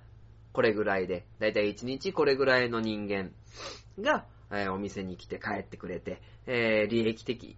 [0.53, 3.32] これぐらいで、だいたい1日これぐらいの人間
[3.99, 7.57] が、えーお店に来て帰ってくれて、えー利益的、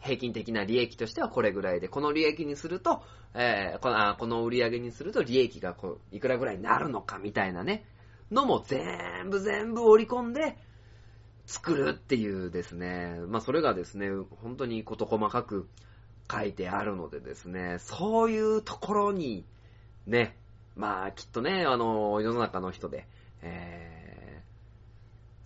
[0.00, 3.02] 平均的な利益としてはこれぐらいで、この利益にすると、
[3.34, 7.84] えーこのあこの売り上げにすると利益がこういくらぐらいになるのかみたいなね、
[8.30, 10.56] のも全部全部織り込んで
[11.46, 14.08] 作るっていうですね、まあそれがですね、
[14.42, 15.68] 本当に事細かく
[16.30, 19.44] 書いてあるのでですね、そういうところに、
[20.06, 20.36] ね、
[20.76, 23.06] まあきっとね、あの、世の中の人で、
[23.42, 24.12] えー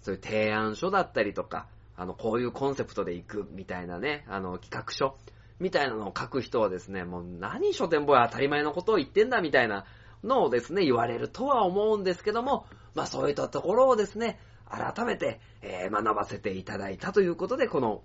[0.06, 1.66] そういう提案書だったりとか、
[1.96, 5.16] あの、こういうコンセプトで行くみたいなね、あの、企画書
[5.58, 9.84] みたいなのを書く人はですね、もう何書店ボーイ当たり前のことを言ってんだみたいな
[10.22, 14.38] のをですね、言われるとは思うんですけども、まあそういったところをですね、
[14.68, 18.02] 改めて、えー学ばせていただいたということで、この、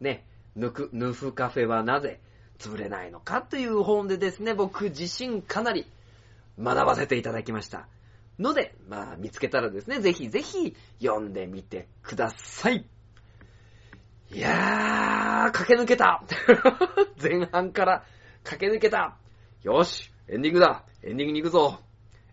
[0.00, 0.26] ね、
[0.56, 2.20] ぬく、ぬふカフェはなぜ
[2.58, 5.86] 潰れないのかという本でですね、僕自身かなり
[6.58, 7.88] 学ばせていただきました。
[8.38, 12.86] ので、まあ、見つけたらですね、ぜひぜひ読んでみてください。
[14.32, 16.22] いやー、駆け抜けた
[17.20, 18.04] 前半から
[18.44, 19.16] 駆け抜けた
[19.62, 21.80] よし、エンディングだエンディングに行くぞ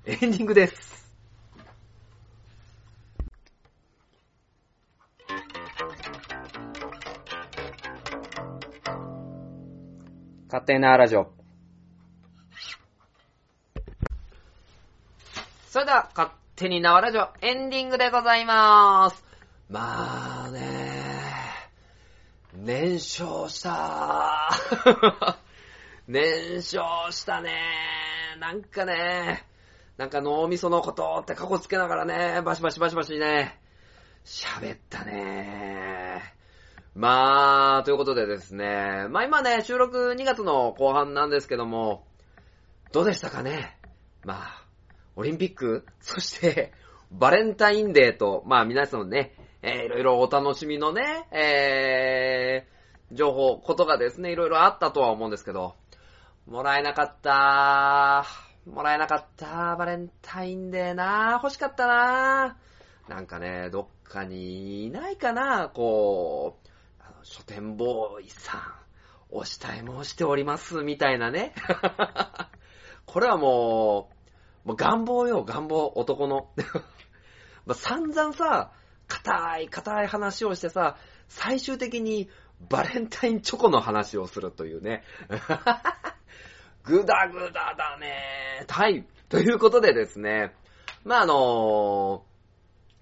[0.05, 1.06] エンディングです。
[10.47, 11.29] 勝手なラジオ。
[15.69, 19.25] それでは、勝手に縄ラジオエンディングでございまーす。
[19.69, 25.35] まあねー、燃焼したー。
[26.07, 28.39] 燃焼したねー。
[28.39, 33.59] なんかねー、なんか脳みそのことって過去つけながらね、バシバシバシバシね、
[34.23, 35.96] 喋ったねー。
[36.97, 42.07] まあ、ということでですね、まあ今ね、収録2月の後半なんですけども、
[42.91, 43.77] どうでしたかね？
[44.23, 44.65] まあ、
[45.15, 46.73] オリンピック、そして、
[47.11, 55.75] バレンタインデーと、まあ皆さんね、えーいろいろお楽しみのね、えー、情報、ことがですね、いろいろあったとは思うんですけど、
[56.47, 62.57] もらえなかったーもらえなかったーバレンタインデーなー欲しかったな。
[63.07, 66.66] ーなんかね、どっかにいないかなこう、
[67.29, 68.61] 書店ボーイさん、
[69.29, 71.53] お慕い申しております、みたいなね。
[73.05, 74.09] これはも
[74.63, 76.49] う、もう願望よ、願望、男の。
[77.65, 78.71] まあ、散々さ、
[79.07, 80.97] 硬い、硬い話をしてさ、
[81.27, 82.29] 最終的に
[82.69, 85.03] バレンタインチョコの話をするというね。
[86.83, 88.65] ぐだぐだだね。
[88.69, 89.05] はい。
[89.27, 90.55] ということでですね、
[91.03, 92.25] まあ、あの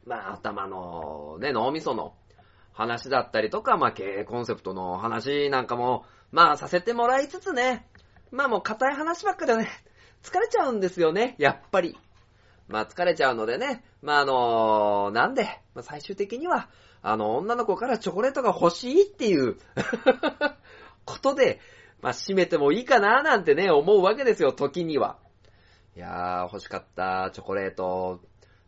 [0.08, 2.16] まあ、頭のね、脳みその
[2.76, 7.88] 話だったりとか、まあ、経営コンセプトの話なんかも、まあ、させてもらいつつね、
[8.32, 9.70] まあもう硬い話ばっかでね、
[10.22, 11.98] 疲れちゃうんですよね、やっぱり。
[12.68, 16.70] まあ疲れちゃうのでね、まああのなんで、まあ、最終的には、
[17.02, 19.56] あの、女の子からチョコレートが欲しいっていう、
[21.06, 21.62] ことで、
[22.02, 25.18] まあ締めてもいいかななんてね、思うわけですよ、時には。
[25.96, 28.20] いやー、欲しかった、チョコレート。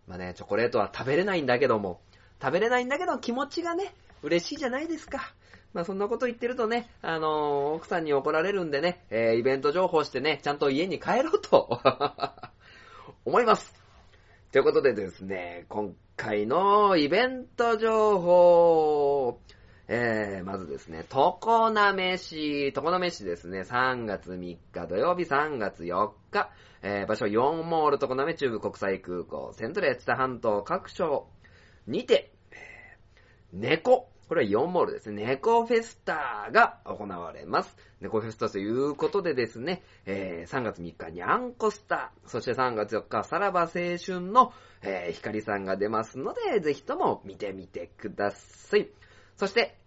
[0.08, 2.00] まあね、チョコレートは食べれないんだけども、
[2.42, 5.34] 食べれないんだけど気持ちがね、嬉しいじゃないですか。
[5.74, 11.80] まあそんなこと言ってるとね、あのー奥さんに怒られるんでね、えーイベント情報してね、ちゃんと家に帰ろうと
[13.26, 13.74] 思います。
[14.52, 19.40] ということでですね、今回のイベント情報、
[19.90, 21.38] えー、まずですね、常
[21.72, 26.50] 滑市、常滑市ですね、3月3日土曜日3月4日、
[26.82, 31.28] えー、場所4モール常滑中部国際空港、セントレーツタ半島各所
[31.88, 32.32] にて、
[33.54, 35.26] 猫、これは4モールですね。
[35.26, 37.78] 猫フェスタが行われます。
[38.02, 48.90] 猫フェスタということでですね、えー3月3日にゃんこスター、そして3月4日さらば青春の、えー、ひかりさんが出ますので、ぜひとも見てみてください。
[49.38, 49.78] そして、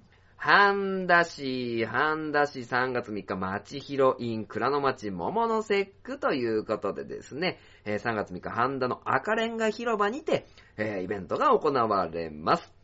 [0.43, 12.75] 半田市、半田市3月3日、町ヒロイン、倉の町桃の節句ということでですね、え3月3日、半田の赤レンガ広場にて、えイベントが行われます。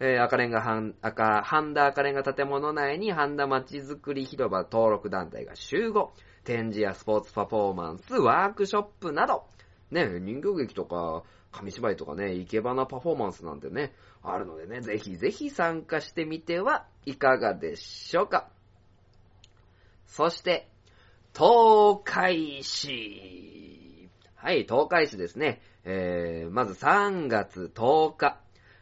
[0.00, 6.12] えー赤レンガ半、赤、半田赤レンガ建物内に半田町づくり広場登録団体が集合。
[6.44, 9.44] 展示やスポーツパフォーマンス、ワークショップなど、
[9.90, 11.22] ね、人形劇とか、
[11.52, 13.92] 紙芝居とかね、生け花パフォーマンスなんてね、
[14.22, 18.48] あるのでね、ぜひぜひ参加してみてはいかがでしょうか。
[20.06, 20.68] そして、
[21.34, 23.79] 東海市。
[24.42, 25.60] はい、東海市ですね。
[25.84, 28.38] えー、まず3月10日。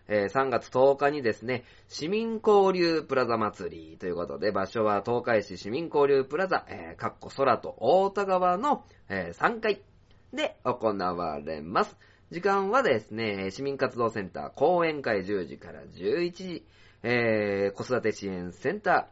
[0.06, 9.82] えー3月10日にですね、市民交流プラザ祭りということで、場所は東海市市民交流プラザ、えー、かっこ空と大田川の、えー3階
[10.32, 11.98] で行われます。
[12.30, 16.64] 時間はですね、市民活動センター講演会10時から11時、
[17.02, 19.08] えー、子育て支援センタ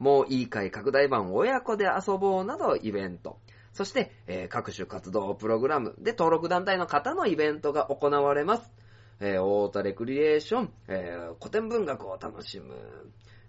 [0.00, 3.38] ー、もういい会拡大版親子で遊ぼうなどイベント、
[3.74, 8.72] そして、えー各種活動プログラムで登録団体の方のイベントが行われます。
[9.20, 12.74] えー、大田レクリエーション、えー古典文学を楽しむ、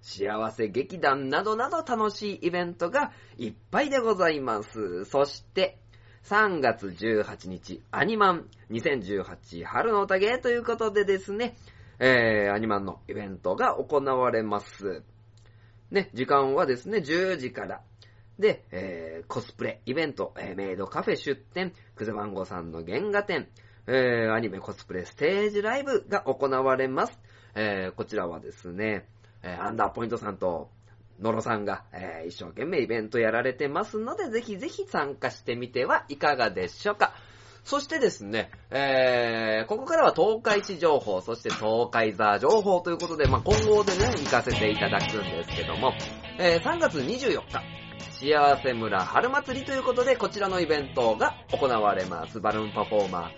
[0.01, 5.05] 幸せ劇団などなど楽しいイベントがいっぱいでございます。
[5.05, 5.77] そして、
[6.23, 11.55] 3月18日、アニマン2018春の宴ということでですね、
[11.99, 15.03] えー、アニマンのイベントが行われます。
[15.91, 17.81] ね、時間はですね、10時から。
[18.39, 23.47] で、えー、コスプレ、イベント、えーメイドカフェ出店、クゼマンゴさんの原画展、
[23.87, 27.19] えー、アニメコスプレステージライブが行われます。
[27.55, 29.07] えー、こちらはですね、
[29.43, 30.69] えーアンダーポイントさんと、
[31.19, 37.13] ノロさんが、えー一生懸命イベントやられてますので、ぜひぜひ参加してみてはいかがでしょうか。
[37.65, 45.91] そしてですね、えー、ここからは東海市情報、そして東海座情報ということで、まあ、今後でね、行かせていただくんですけども、
[46.37, 52.39] えー、3月24日、幸せ村春祭りということで、こちらのイベントが行われます。
[52.39, 53.31] バルーンパフォーマ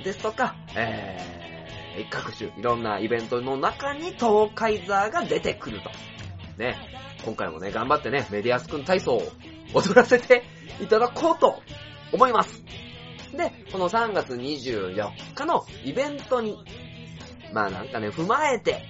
[0.00, 5.90] ーですとか、えー、各種いろんなイベントの中に東海座が出てくると。
[6.58, 6.76] ね、
[7.24, 9.22] 今回もね、頑張ってね、メディアスくん体操を
[9.72, 10.44] 踊らせて
[10.80, 11.62] いただこうと
[12.12, 12.62] 思います。
[13.36, 16.56] で、この3月24日のイベントに、
[17.52, 18.84] まあなんかね、踏まえて、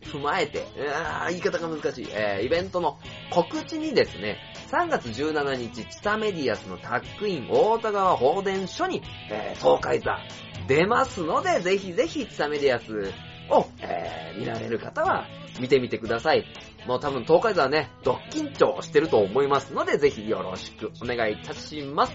[0.00, 2.98] 踏まえて、うわー言い方が難しい、えー、イベントの
[3.30, 4.38] 告知にですね、
[4.70, 10.18] 3月17日、チタメディアスのタックイン大田川放電所に、えー、東海座
[10.66, 13.12] 出ますので、ぜひぜひチタメディアス
[13.50, 15.26] を、えー、見られる方は
[15.60, 16.44] 見てみてください。
[16.86, 22.14] もう多分東海座はね、ドッキン張してると思いますので、ぜひよろしくお願いいたします。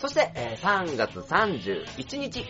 [0.00, 2.44] そして、えー3月31日、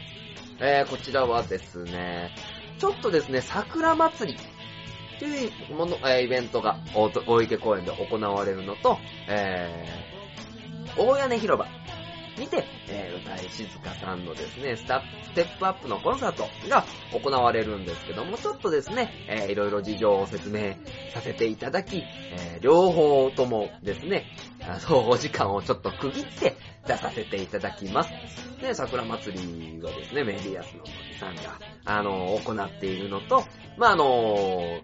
[0.61, 2.35] えーこちらはですね、
[2.79, 4.39] ちょっとですね、桜祭り
[5.19, 8.99] というもの、えーイベントが大と大池公園で行われるのと、
[9.29, 10.03] えー
[10.97, 11.67] 大屋根広場。
[12.39, 20.75] にて、えー歌い静香さんのですね、スタステップアップのコンサートが行われるんですけども、ちょっとですね、えーいろいろ事情を説明
[21.13, 24.27] させていただき、えー両方ともですね、
[24.61, 26.57] あの、お時間をちょっと区切って
[26.87, 28.11] 出させていただきます。
[28.61, 33.45] で、桜祭りはですね、メディアスの森さんが、あの、行っているのと、
[33.77, 34.81] まあ、あの、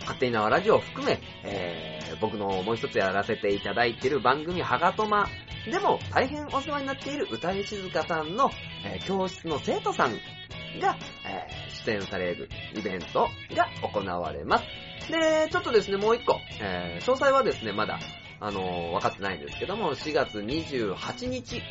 [0.00, 5.28] 勝手に縄ラジオを含め、えー僕のもう一つやらせていただいている番組、はがとま
[5.70, 8.50] でも大変お世話になっている歌い静香さんの、
[8.84, 10.12] えー教室の生徒さん
[10.80, 14.64] が、えー出演されるイベントが行われます。
[15.10, 17.98] で、ちょっとですね、もう一個、えー詳細はですね、まだ、
[18.40, 21.62] あのー分かってないんですけども、4月28日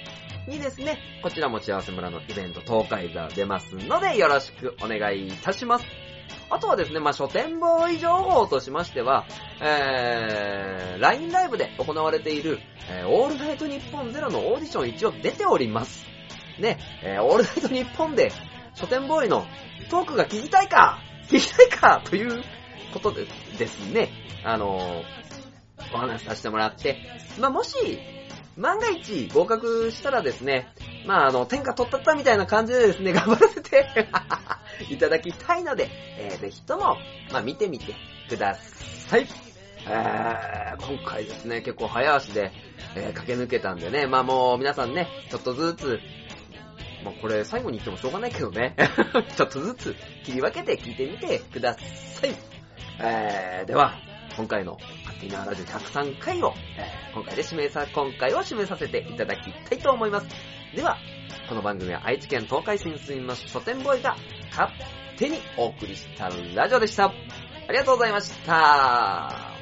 [0.47, 5.85] にですね、こちらも幸せ村のイベント、東海座出ますので、よろしくお願いいたします。
[6.49, 9.25] あとはですね、まあ、書店ボーイ情報としましては、
[9.61, 16.05] えー、LINE ライブで行われている、えー、オールナイトニッポンゼロのオーディション一応出ております。
[16.59, 18.31] ね、えー、オールナイトニッポンで
[18.75, 19.45] 書店ボーイの
[19.89, 22.43] トークが聞きたいか聞きたいかという
[22.93, 23.27] ことで
[23.57, 24.09] ですね、
[24.43, 26.97] あのー、お話しさせてもらって、
[27.39, 27.75] まあ、もし、
[28.57, 30.67] 万が一合格したらですね、
[31.05, 34.07] まあ、あの、天下取ったったみたいな感じでですね、頑張らせて
[34.89, 36.97] いただきたいので、えー、ぜひとも、
[37.31, 37.95] まあ、見てみて
[38.29, 39.27] ください。
[39.87, 42.51] えー、今回ですね、結構早足で、
[42.95, 45.99] えー、駆け抜けたんでね、まあもう皆さんね、ちょっとずつ、
[47.03, 48.75] まあこれ最後に言ってもしょうがないけどね、
[49.37, 51.79] ちょっとずつ切り分けて聞いてみてくださ
[52.25, 52.35] い。
[52.99, 53.93] えー、では、
[54.35, 60.27] 今回の勝手にラジオ103回を、えー、今回で締めさ、今回を締めさせていただきたいと思います。
[60.75, 60.97] では、
[61.47, 64.15] この番組は愛知県東海市に住みます書店ボーイが
[64.55, 64.71] 勝
[65.17, 67.05] 手にお送りしたラジオでした。
[67.07, 69.54] ありがとうございました。